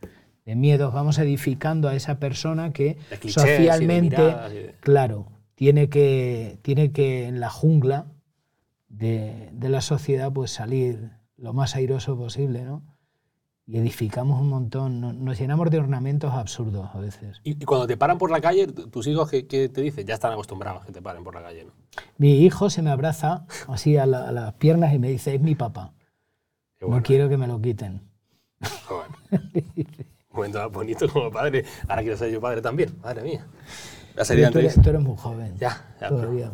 [0.46, 0.94] De miedos.
[0.94, 6.92] Vamos edificando a esa persona que clichés socialmente, miradas y de- claro, tiene que, tiene
[6.92, 8.06] que en la jungla
[8.88, 12.84] de, de la sociedad pues salir lo más airoso posible, ¿no?
[13.68, 17.42] Y edificamos un montón, no- nos llenamos de ornamentos absurdos a veces.
[17.44, 20.06] Y, y cuando te paran por la calle, tus hijos, ¿qué, qué te dicen?
[20.06, 21.72] Ya están acostumbrados a que te paren por la calle, ¿no?
[22.18, 25.42] Mi hijo se me abraza así a, la- a las piernas y me dice, es
[25.42, 25.94] mi papá,
[26.82, 28.02] no bueno, quiero que me lo quiten.
[28.90, 29.16] bueno.
[30.32, 31.64] Momento bonito como padre.
[31.88, 33.48] Ahora quiero ser yo padre también, madre mía.
[34.16, 35.58] La serie tú, eres, tú eres muy joven.
[35.58, 36.52] Ya, ya, todavía.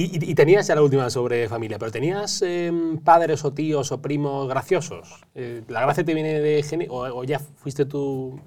[0.00, 4.48] Y, tenías ya la última sobre familia, pero ¿tenías em, padres o tíos o primos
[4.48, 5.24] graciosos?
[5.34, 8.40] Eh, ¿La gracia te viene de gene o, ya fuiste tú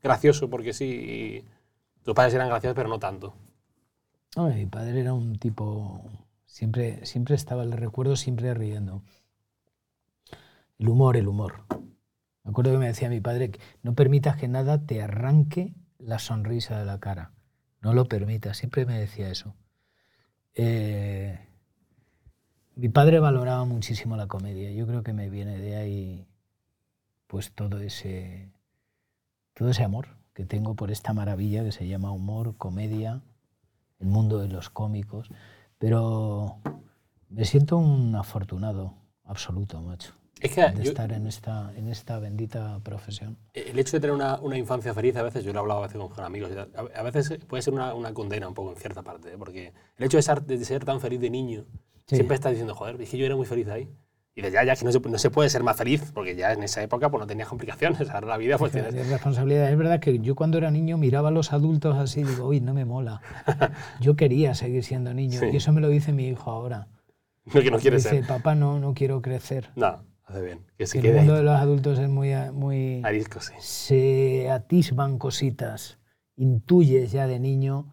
[0.00, 1.44] gracioso porque sí
[2.04, 3.34] tus padres eran graciosos pero no tanto?
[4.36, 6.00] Mi padre era un tipo,
[6.46, 9.02] siempre, siempre estaba, le recuerdo siempre riendo.
[10.78, 11.64] El humor, el humor.
[12.44, 16.20] Me acuerdo que me decía mi padre, que no permitas que nada te arranque la
[16.20, 17.32] sonrisa de la cara.
[17.80, 19.56] No lo permitas, siempre me decía eso.
[20.60, 21.38] Eh,
[22.74, 24.72] mi padre valoraba muchísimo la comedia.
[24.72, 26.26] Yo creo que me viene de ahí
[27.28, 28.50] pues todo ese,
[29.54, 33.22] todo ese amor que tengo por esta maravilla que se llama humor, comedia,
[34.00, 35.30] el mundo de los cómicos.
[35.78, 36.58] Pero
[37.28, 42.18] me siento un afortunado absoluto, macho, Es que de yo- estar en esta, en esta
[42.18, 43.36] bendita profesión.
[43.54, 45.86] el hecho de tener una, una infancia feliz, a veces, yo lo he hablado a
[45.86, 48.76] veces con, con amigos, a, a veces puede ser una, una condena un poco en
[48.76, 49.36] cierta parte, ¿eh?
[49.38, 51.64] porque el hecho de ser, de ser tan feliz de niño,
[52.06, 52.16] Sí.
[52.16, 53.90] siempre estás diciendo, joder, es que yo era muy feliz ahí.
[54.34, 56.52] Y dices, ya, ya, que no se, no se puede ser más feliz, porque ya
[56.52, 58.94] en esa época pues, no tenías complicaciones, ahora la vida pues tienes...
[58.94, 59.68] De responsabilidad.
[59.70, 62.60] Es verdad que yo cuando era niño miraba a los adultos así y digo, uy,
[62.60, 63.20] no me mola.
[64.00, 65.40] Yo quería seguir siendo niño.
[65.40, 65.46] Sí.
[65.52, 66.86] Y eso me lo dice mi hijo ahora.
[67.52, 68.26] No, que no quieres dice, ser.
[68.26, 69.70] papá, no, no quiero crecer.
[69.74, 70.66] No, hace bien.
[70.76, 71.38] Que se Que el mundo ahí.
[71.38, 73.02] de los adultos es muy, muy...
[73.04, 73.54] Arisco, sí.
[73.58, 75.98] se atisban cositas,
[76.36, 77.92] intuyes ya de niño.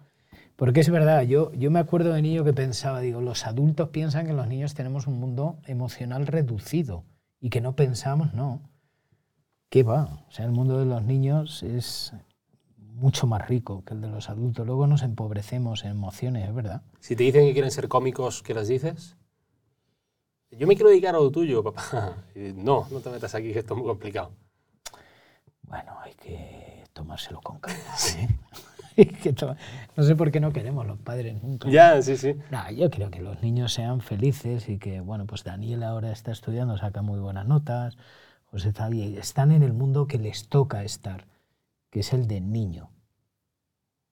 [0.56, 4.26] Porque es verdad, yo, yo me acuerdo de niño que pensaba, digo, los adultos piensan
[4.26, 7.04] que los niños tenemos un mundo emocional reducido
[7.42, 8.62] y que no pensamos, no.
[9.70, 10.24] ¿Qué va?
[10.28, 12.14] O sea, el mundo de los niños es
[12.78, 14.66] mucho más rico que el de los adultos.
[14.66, 16.84] Luego nos empobrecemos en emociones, es verdad.
[17.02, 19.18] Si te dicen que quieren ser cómicos, ¿qué les dices?
[20.52, 22.16] Yo me quiero dedicar a lo tuyo, papá.
[22.36, 24.32] Y, no, no te metas aquí, que esto es muy complicado.
[25.64, 27.80] Bueno, hay que tomárselo con calma.
[28.96, 29.58] Que to-
[29.98, 31.70] no sé por qué no queremos los padres nunca.
[31.70, 32.34] Ya, sí, sí.
[32.50, 36.32] No, yo creo que los niños sean felices y que, bueno, pues Daniel ahora está
[36.32, 37.98] estudiando, saca muy buenas notas,
[38.46, 41.28] José está bien, están en el mundo que les toca estar,
[41.90, 42.90] que es el del niño,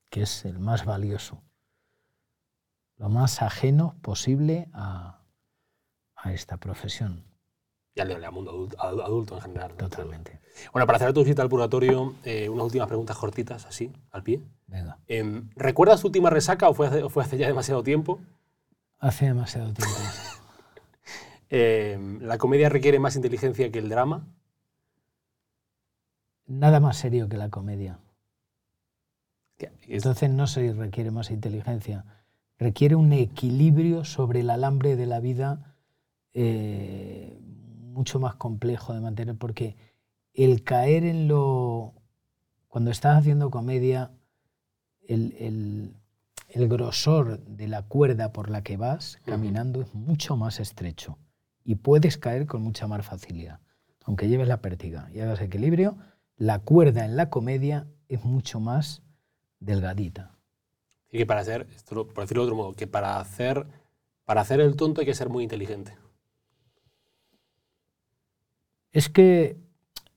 [0.10, 1.42] que es el más valioso,
[2.98, 5.22] lo más ajeno posible a,
[6.24, 7.24] a esta profesión,
[7.96, 9.72] le al mundo adulto, adu- adulto en general.
[9.76, 10.40] totalmente.
[10.72, 14.42] Bueno, para hacer tu visita al purgatorio, eh, unas últimas preguntas cortitas, así, al pie.
[14.68, 18.20] Venga, Em, ¿Recuerdas tu última resaca o fue hace, o fue hace ya demasiado tiempo?
[19.00, 19.96] hace demasiado tiempo.
[21.50, 24.26] Em, ¿La comedia requiere más inteligencia que el drama?
[26.48, 28.00] Nada más serio que la comedia.
[29.88, 32.06] Entonces no se requiere más inteligencia,
[32.58, 35.73] requiere un equilibrio sobre el alambre de la vida
[36.34, 37.40] eh,
[37.94, 39.76] mucho más complejo de mantener, porque
[40.34, 41.94] el caer en lo...
[42.68, 44.12] Cuando estás haciendo comedia,
[45.08, 45.96] el, el-
[46.50, 51.18] el grosor de la cuerda por la que vas caminando es mucho más estrecho
[51.64, 53.60] y puedes caer con mucha más facilidad.
[54.04, 55.98] Aunque lleves la pértiga y hagas equilibrio,
[56.38, 59.02] la cuerda en la comedia es mucho más
[59.60, 60.36] delgadita.
[61.12, 63.66] y que para hacer, esto por decirlo de otro modo, que para hacer,
[64.26, 65.96] para hacer el tonto hay que ser muy inteligente.
[68.94, 69.58] Es que,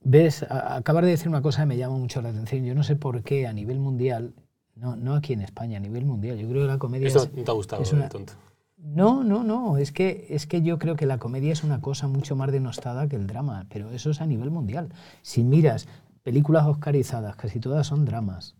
[0.01, 2.63] ves, acabar de decir una cosa que me llama mucho la atención.
[2.63, 4.33] Yo no sé por qué a nivel mundial,
[4.75, 7.33] no, no aquí en España, a nivel mundial, yo creo que la comedia Eso es-
[7.33, 8.33] no te ha gustado, es una- tonto.
[8.77, 12.07] No, no, no, es que, es que yo creo que la comedia es una cosa
[12.07, 14.89] mucho más denostada que el drama, pero eso es a nivel mundial.
[15.23, 15.87] Si miras
[16.21, 18.55] películas oscarizadas, casi todas son dramas.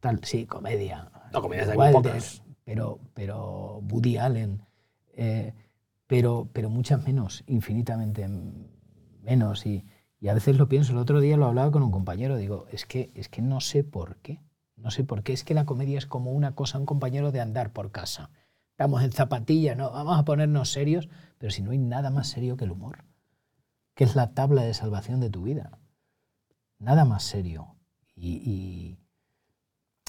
[0.00, 1.10] Tal, sí, comedia.
[1.34, 2.42] No, comedias hay muy Wilder, pocas.
[2.64, 4.62] Pero, pero Woody Allen,
[5.14, 5.52] eh,
[6.06, 8.26] pero, pero muchas menos, infinitamente
[9.22, 9.66] menos.
[9.66, 9.84] Y,
[10.28, 13.10] a veces lo pienso, el otro día lo hablaba con un compañero, digo, es que,
[13.14, 14.40] es que no sé por qué.
[14.76, 15.32] No sé por qué.
[15.32, 18.30] Es que la comedia es como una cosa, un compañero de andar por casa.
[18.70, 21.08] Estamos en zapatillas, no, vamos a ponernos serios,
[21.38, 23.04] pero si no hay nada más serio que el humor,
[23.94, 25.78] que es la tabla de salvación de tu vida.
[26.78, 27.76] Nada más serio.
[28.16, 28.98] Y,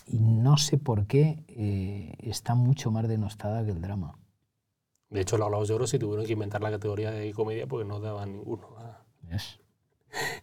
[0.08, 4.18] no sé por qué eh, está mucho más denostada que el drama.
[5.10, 7.88] De hecho, los Globos de Oro sí tuvieron que inventar la categoría de comedia porque
[7.88, 8.70] no daban ninguno.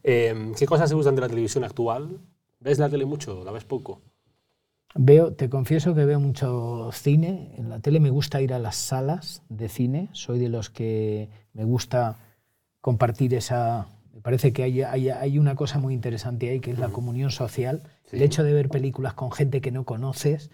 [0.03, 2.19] Eh, ¿Qué cosas te gustan de la televisión actual?
[2.61, 3.45] ¿Ves la tele mucho?
[3.45, 4.01] ¿La ves poco?
[4.95, 7.55] Veo, te confieso que veo mucho cine.
[7.57, 10.09] En la tele me gusta ir a las salas de cine.
[10.13, 12.17] Soy de los que me gusta
[12.81, 13.87] compartir esa.
[14.13, 17.31] Me parece que hay, hay, hay una cosa muy interesante ahí, que es la comunión
[17.31, 17.83] social.
[18.07, 18.17] Sí.
[18.17, 20.51] El hecho de ver películas con gente que no conoces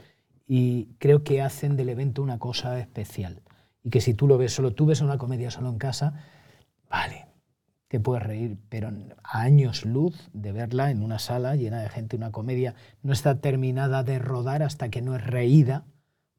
[0.46, 3.42] y creo que hacen del evento una cosa especial.
[3.82, 6.24] Y que si tú lo ves solo, tú ves una comedia solo en casa,
[6.90, 7.26] vale,
[7.88, 8.90] te puedes reír, pero
[9.22, 13.40] a años luz de verla en una sala llena de gente, una comedia no está
[13.40, 15.84] terminada de rodar hasta que no es reída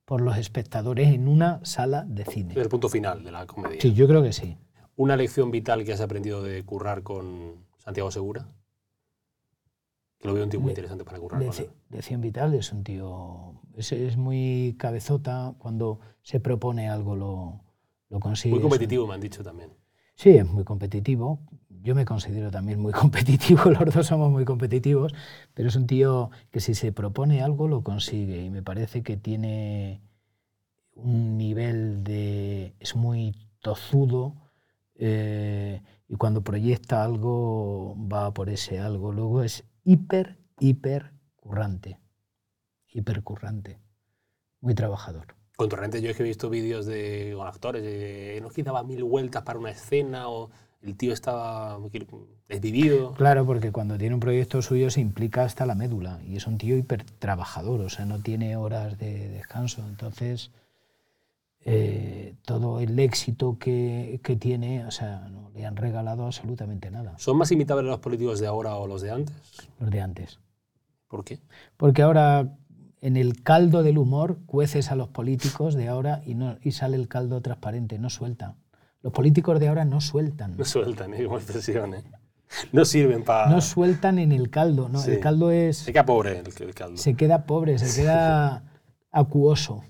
[0.06, 2.54] por los espectadores en una sala de cine.
[2.54, 3.80] Es el punto final de la comedia.
[3.82, 4.58] Sí, yo creo que sí.
[4.96, 8.48] ¿Una lección vital que has aprendido de currar con Santiago Segura?
[10.20, 11.70] Que lo veo un tío muy interesante para currar con Leci- él.
[11.92, 17.62] Lección Vital es un tío, es, es muy cabezota, cuando se propone algo lo,
[18.10, 18.54] lo consigue.
[18.56, 19.70] Muy competitivo, me han dicho también.
[20.18, 21.40] Sí, es muy competitivo.
[21.84, 25.14] Yo me considero también muy competitivo, los dos somos muy competitivos,
[25.54, 29.16] pero es un tío que si se propone algo lo consigue y me parece que
[29.18, 30.02] tiene
[30.96, 32.76] un nivel de...
[32.80, 34.36] es muy tozudo
[34.96, 39.12] eh, y cuando proyecta algo va por ese algo.
[39.12, 42.00] Luego es hiper, hiper currante,
[42.90, 43.80] hiper currante,
[44.62, 45.36] muy trabajador.
[45.58, 48.62] Con Torrente yo es que he visto vídeos de, con actores, de, no es que
[48.62, 50.52] daba mil vueltas para una escena o
[50.84, 51.80] el tío estaba
[52.48, 53.14] desvivido.
[53.14, 56.60] Claro, porque cuando tiene un proyecto suyo se implica hasta la médula y es un
[56.60, 59.84] tío hiper trabajador, o sea, no tiene horas de descanso.
[59.90, 60.52] Entonces,
[61.62, 67.18] eh, todo el éxito que, que tiene, o sea, no le han regalado absolutamente nada,
[67.18, 69.36] ¿Son más imitables los políticos de ahora o los de antes?
[69.80, 70.40] los de antes.
[71.08, 71.40] ¿Por qué?
[71.78, 72.48] Porque ahora
[73.02, 76.98] en el caldo del humor cueces a los políticos de ahora y, no, y sale
[76.98, 78.56] el caldo transparente, no suelta.
[79.02, 80.58] Los políticos de ahora no sueltan.
[80.58, 81.24] No sueltan, ¿eh?
[81.24, 81.94] como expresión.
[81.94, 82.04] ¿eh?
[82.72, 83.50] No sirven para...
[83.50, 85.00] No sueltan en el caldo, ¿no?
[85.00, 85.12] Sí.
[85.12, 85.78] El caldo es...
[85.78, 86.98] Se queda pobre el, el caldo.
[86.98, 88.64] se queda pobre, se queda
[89.12, 89.84] acuoso.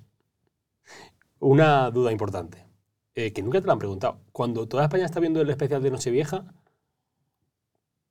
[1.39, 2.65] Una duda importante,
[3.15, 4.19] eh, que nunca te la han preguntado.
[4.31, 6.45] Cuando toda España está viendo el especial de Nochevieja,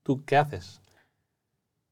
[0.03, 0.81] ¿tú qué haces?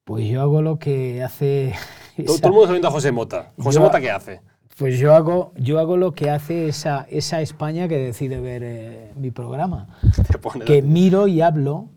[0.05, 1.73] Pues yo hago lo que hace.
[2.17, 3.53] Todo, esa- todo el mundo a José Mota.
[3.59, 4.41] ¿José Yo- Mota qué hace?
[4.77, 9.13] pues yo hago, yo hago lo que hace esa, esa España que decide ver eh,
[9.17, 9.97] mi programa.
[10.31, 11.91] Te pone- Que miro y hablo,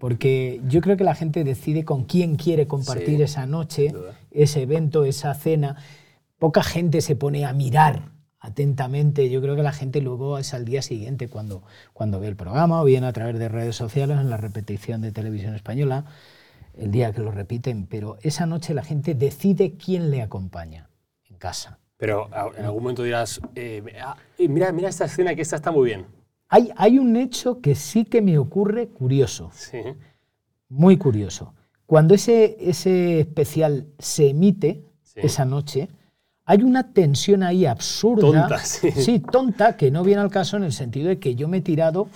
[0.00, 3.92] porque yo creo que la gente decide con quién quiere compartir Sí, esa noche,
[4.32, 5.76] ese evento, esa cena.
[6.38, 9.30] Poca gente se pone a mirar atentamente.
[9.30, 12.82] Yo creo que la gente luego es al día siguiente cuando, cuando ve el programa
[12.82, 16.04] o bien a través de redes sociales en la repetición de televisión española,
[16.76, 17.86] el día que lo repiten.
[17.86, 20.88] Pero esa noche la gente decide quién le acompaña
[21.28, 21.78] en casa.
[21.96, 25.70] Pero a- en algún momento dirás, eh, ah, mira, mira esta escena que esta está
[25.72, 26.06] muy bien.
[26.48, 29.50] Hay, hay un hecho que sí que me ocurre curioso.
[29.54, 29.78] Sí.
[30.68, 31.54] muy curioso.
[31.86, 35.20] Cuando ese, ese especial se emite Sí.
[35.22, 35.88] esa noche,
[36.44, 38.20] hay una tensión ahí absurda.
[38.48, 39.20] Tonta, sí.
[39.20, 42.08] tonta, que no viene al caso en el sentido de que yo me he tirado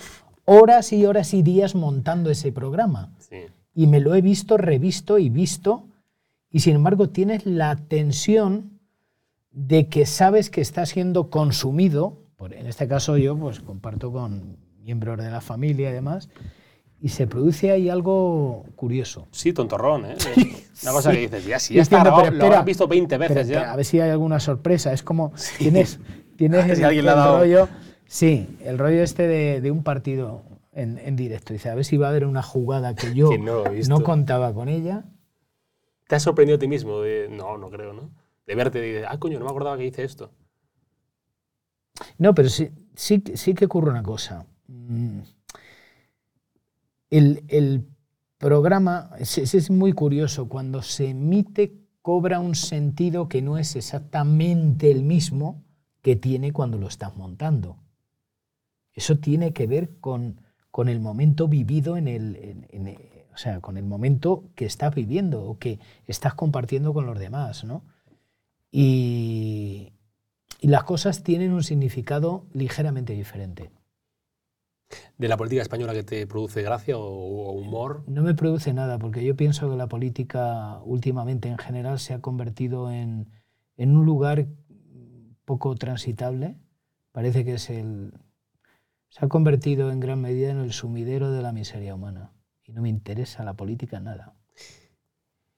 [0.45, 3.11] horas y horas y días montando ese programa.
[3.19, 3.37] sí.
[3.73, 5.85] Y me lo he visto, revisto y visto.
[6.49, 8.79] Y sin embargo tienes la tensión
[9.51, 12.17] de que sabes que está siendo consumido.
[12.35, 16.29] Por, en este caso yo pues comparto con miembros de la familia y demás.
[17.03, 19.27] Y se produce ahí algo curioso.
[19.31, 20.15] Sí, tontorrón, ¿eh?
[20.83, 21.15] Una cosa Sí.
[21.17, 23.71] que dices, ya, Yo ya está pero lo espera, visto 20 veces Pero ya.
[23.71, 24.93] A ver si hay alguna sorpresa.
[24.93, 25.99] Es como tienes,
[26.35, 27.69] tienes ver si el, alguien le ha el dado- rollo.
[28.05, 31.53] Sí, el rollo este de, de un partido en, en directo.
[31.53, 33.29] Dice, a ver si va a haber una jugada que yo
[33.63, 35.05] Que no contaba con ella.
[36.07, 36.99] ¿Te has sorprendido a ti mismo?
[37.01, 38.09] De, no, no creo, ¿no?
[38.45, 40.31] De verte y de, ah, coño, no me acordaba que hice esto.
[42.17, 44.45] No, pero sí, sí, que- sí que ocurre una cosa.
[44.67, 45.19] Mm.
[47.09, 47.87] El, el
[48.37, 50.47] programa es- es muy curioso.
[50.47, 55.63] Cuando se emite cobra un sentido que no es exactamente el mismo
[56.01, 57.77] que tiene cuando lo estás montando.
[58.93, 60.40] Eso tiene que ver con,
[60.71, 62.35] con el momento vivido en el...
[62.37, 66.93] en- en, eh, o sea, con el momento que estás viviendo o que estás compartiendo
[66.93, 67.85] con los demás, ¿no?
[68.69, 69.93] Y,
[70.59, 73.71] y las cosas tienen un significado ligeramente diferente.
[75.17, 78.03] ¿De la política española que te produce gracia o, o humor?
[78.07, 82.19] No me produce nada, porque yo pienso que la política últimamente en general se ha
[82.19, 83.29] convertido en,
[83.77, 84.47] en un lugar
[85.45, 86.57] poco transitable.
[87.13, 88.13] Parece que es el...
[89.11, 92.31] Se ha convertido en gran medida en el sumidero de la miseria humana.
[92.63, 94.33] Y no me interesa la política nada.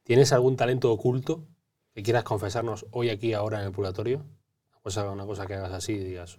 [0.03, 1.45] ¿Tienes algún talento oculto
[1.93, 4.25] que quieras confesarnos hoy aquí, ahora en el purgatorio?
[4.71, 6.37] Una cosa, una cosa que hagas así y digas,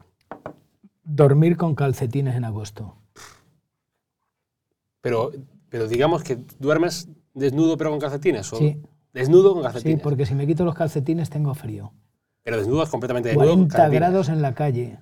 [1.04, 2.96] Dormir con calcetines en agosto.
[5.00, 5.30] Pero,
[5.68, 8.52] pero digamos que duermes desnudo pero con calcetines.
[8.52, 8.56] ¿o?
[8.56, 8.82] Sí.
[9.12, 10.02] Desnudo con Sí, calcetines.
[10.02, 11.92] porque si me quito los calcetines tengo frío.
[12.42, 13.46] Pero desnudo completamente desnudo.
[13.50, 14.00] con 40 calcetines.
[14.00, 14.98] grados en la calle,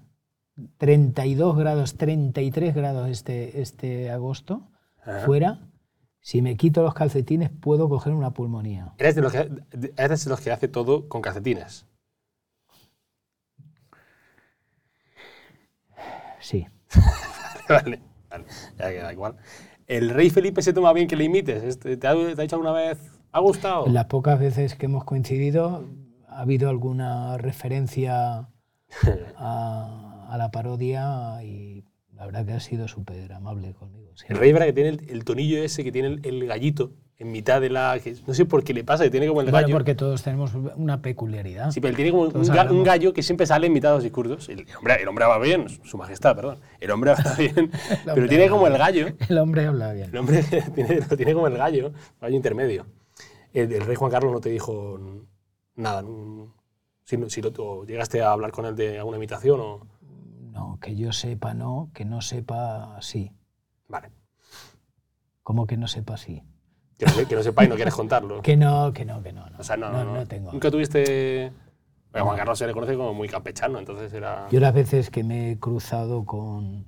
[0.79, 4.69] 32 grados, 33 grados este, este agosto,
[5.03, 5.21] Ajá.
[5.21, 5.69] fuera.
[6.21, 8.95] Si me quito los calcetines puedo coger una pulmonía.
[8.99, 9.51] Eres de los que,
[9.97, 11.87] eres de los que hace todo con calcetines.
[16.39, 16.67] Sí.
[17.69, 18.01] vale,
[18.31, 18.45] vale,
[18.79, 19.37] ya queda igual.
[19.87, 21.63] ¿El rey Felipe se toma bien que le imites?
[21.65, 22.99] Este, ¿Te ha, te ha dicho alguna vez?
[23.33, 23.87] ¿Ha gustado?
[23.87, 25.89] Las pocas veces que hemos coincidido
[26.29, 28.49] ha habido alguna referencia
[29.37, 34.11] a, a la parodia y la verdad que ha sido súper amable conmigo.
[34.13, 34.39] El siempre.
[34.39, 34.67] rey, ¿verdad?
[34.67, 37.99] Que tiene el, el tonillo ese, que tiene el, el gallito en mitad de la...
[38.03, 39.75] que no sé por qué le pasa, que tiene como el Bueno, gallo.
[39.75, 41.71] porque todos tenemos una peculiaridad.
[41.71, 43.95] Sí, pero él tiene como un, ga- un gallo que siempre sale en mitad de
[43.97, 44.49] los discursos.
[44.49, 46.59] El, el hombre, el hombre va bien, su majestad, perdón.
[46.81, 47.71] El hombre va bien,
[48.05, 49.07] pero hombre tiene habla como el gallo.
[49.29, 50.11] El hombre habla bien.
[50.11, 50.43] El hombre
[50.75, 52.87] tiene, lo tiene como el gallo, el gallo intermedio.
[53.53, 54.99] El, el rey Juan Carlos no te dijo
[55.77, 56.03] nada.
[57.05, 59.87] Si, si lo- llegaste a hablar con él de alguna imitación o...
[60.53, 63.33] No, que yo sepa no, que no sepa sí.
[63.89, 64.11] Vale.
[65.43, 66.43] ¿Cómo que no sepa sí?
[66.99, 68.43] Que no, que no sepa y no quieres contarlo.
[68.43, 69.49] Que no, que no, que no.
[69.49, 69.59] no.
[69.59, 70.27] O sea, no, no, no.
[70.27, 70.53] tengo.
[70.53, 71.53] Nunca tuviste...
[72.13, 74.47] Bueno, Juan Carlos se le conoce como muy campechano, entonces era...
[74.51, 76.85] Yo las veces que me he cruzado con,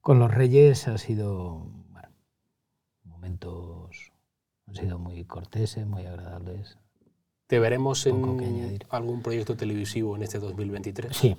[0.00, 2.08] con los reyes ha sido bueno,
[3.02, 4.12] momentos,
[4.68, 6.78] han sido muy corteses, muy agradables.
[7.48, 11.16] ¿Te veremos en algún proyecto televisivo en este 2023?
[11.16, 11.36] Sí.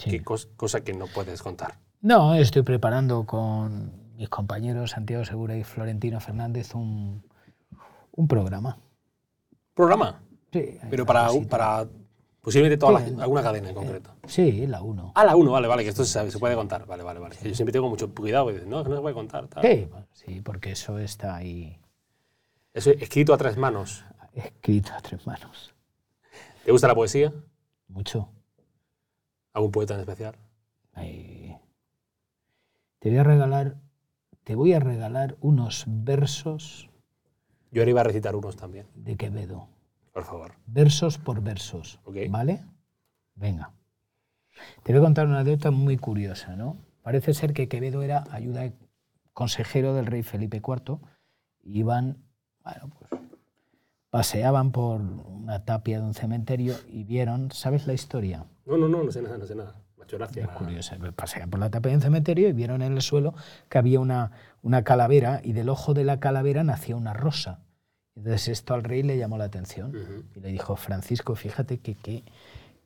[0.00, 0.10] Sí.
[0.10, 1.78] ¿Qué cos- cosa que no puedes contar?
[2.00, 7.22] No, estoy preparando con mis compañeros Santiago Segura y Florentino Fernández un,
[8.12, 8.78] un programa.
[9.74, 10.22] ¿Programa?
[10.52, 11.86] Sí, Pero para, para
[12.40, 13.14] posiblemente toda Sí.
[13.14, 14.10] la- alguna cadena en concreto.
[14.26, 15.12] Sí, la 1.
[15.14, 16.86] Ah, la 1, vale, vale, que esto se, sabe, se puede contar.
[16.86, 17.36] Vale, vale, vale.
[17.42, 19.46] Yo siempre tengo mucho cuidado y dices, no, no se puede contar.
[19.48, 19.62] tal.
[19.62, 21.78] Sí, sí, porque eso está ahí
[22.74, 24.04] Eso escrito a tres manos.
[24.34, 25.74] escrito a tres manos.
[26.64, 27.32] ¿Te gusta la poesía?
[27.88, 28.28] Mucho.
[29.52, 30.36] ¿Algún poeta en especial?
[32.98, 33.76] Te voy a regalar,
[34.44, 36.90] te voy a regalar unos versos
[37.70, 39.68] Yo ahora iba a recitar unos también, de Quevedo.
[40.12, 40.52] por favor.
[40.66, 41.98] Versos por versos.
[42.28, 42.60] ¿Vale?
[43.34, 43.72] Venga.
[44.82, 46.76] Te voy a contar una anécdota muy curiosa, ¿no?
[47.02, 48.70] Parece ser que Quevedo era ayuda
[49.32, 50.98] consejero del rey Felipe IV.
[51.62, 52.22] Iban,
[52.62, 53.10] bueno, pues
[54.10, 58.46] paseaban por una tapia de un cementerio y vieron, ¿sabes la historia?
[58.66, 59.76] No, no, no, no sé nada, no sé nada.
[59.96, 60.48] Macho, gracias.
[60.48, 60.96] Es curiosa.
[61.14, 63.34] Pasean por la tapia de un cementerio y vieron en el suelo
[63.68, 64.32] que había una,
[64.62, 67.60] una calavera y del ojo de la calavera nacía una rosa.
[68.16, 70.24] Entonces esto al rey le llamó la atención Ujú.
[70.34, 72.24] y le dijo, Francisco, fíjate que qué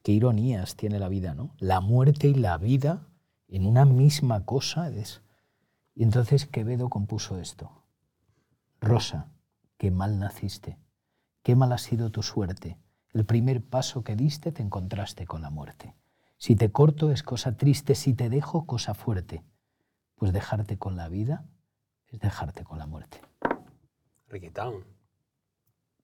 [0.02, 1.54] qué ironías tiene la vida, ¿no?
[1.58, 3.06] La muerte y la vida
[3.48, 4.90] en una misma cosa.
[4.90, 5.22] es-
[5.94, 7.70] Y entonces Quevedo compuso esto.
[8.82, 9.28] Rosa,
[9.78, 10.76] qué mal naciste,
[11.44, 12.78] qué mal ha sido tu suerte.
[13.12, 15.94] El primer paso que diste te encontraste con la muerte.
[16.36, 19.44] Si te corto es cosa triste, si te dejo cosa fuerte.
[20.16, 21.44] Pues dejarte con la vida
[22.08, 23.20] es dejarte con la muerte.
[24.52, 24.84] Town.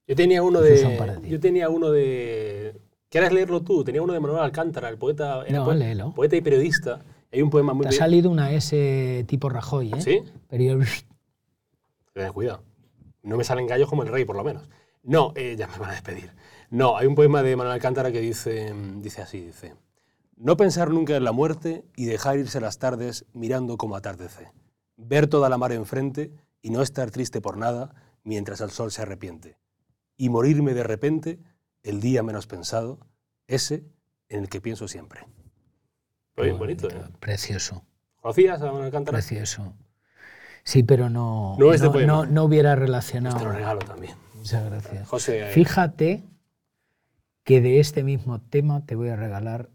[0.07, 1.27] Yo tenía uno de.
[1.27, 2.79] Yo tenía uno de.
[3.09, 3.83] ¿Quieres leerlo tú?
[3.83, 5.43] Tenía uno de Manuel Alcántara, el poeta.
[5.45, 6.13] Era No, léelo.
[6.13, 7.01] Poeta y periodista.
[7.29, 7.83] Hay un poema muy.
[7.83, 10.01] Te ha salido una S tipo Rajoy, ¿eh?
[10.01, 10.21] ¿Sí?
[10.47, 10.85] Pero
[12.13, 12.63] Ten cuidado.
[13.23, 14.69] No me salen gallos como el rey, por lo menos.
[15.03, 16.31] No, eh, ya me van a despedir.
[16.69, 19.75] No, hay un poema de Manuel Alcántara que dice, dice así, dice.
[20.37, 24.51] No pensar nunca en la muerte y dejar irse las tardes mirando cómo atardece.
[24.97, 26.31] Ver toda la mar enfrente
[26.61, 27.93] y no estar triste por nada
[28.23, 29.57] mientras el sol se arrepiente.
[30.17, 31.39] Y morirme de repente
[31.83, 32.99] el día menos pensado,
[33.47, 33.83] ese
[34.29, 35.21] en el que pienso siempre.
[36.37, 37.01] Oye, bonito, ¿eh?
[37.19, 37.83] Precioso,
[38.21, 39.15] ¿Conocías a Manuel Alcántara?
[39.17, 39.73] precioso.
[40.63, 42.13] Sí, pero no, No este no, poema.
[42.13, 43.51] no- no hubiera Te lo relacionado.
[43.51, 44.15] regalo también.
[44.41, 45.07] Muchas gracias.
[45.07, 46.23] José, Fíjate
[47.43, 49.69] que de este mismo tema te voy a regalar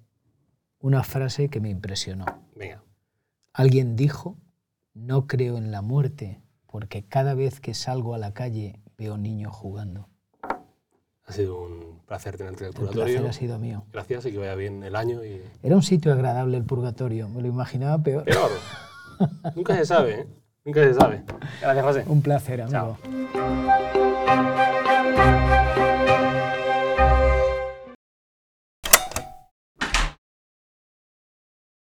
[0.81, 2.25] una frase que me impresionó.
[2.55, 2.83] venga.
[3.53, 4.37] Alguien dijo,
[4.95, 9.53] no creo en la muerte, porque cada vez que salgo a la calle veo niños
[9.55, 10.09] jugando.
[11.25, 13.29] Ha sido un placer tenerte en el El placer purgatorio.
[13.29, 13.85] ha sido mío.
[13.93, 17.41] Gracias y que vaya bien el año y Era un sitio agradable el purgatorio, me
[17.43, 18.25] lo imaginaba peor.
[18.25, 18.51] peor.
[19.57, 20.27] Nunca se sabe, ¿eh?
[20.65, 21.25] Nunca se sabe.
[21.61, 22.05] Gracias, José.
[22.07, 22.99] Un placer, amigo.
[23.03, 24.06] Chao.
[24.27, 24.66] Thank you.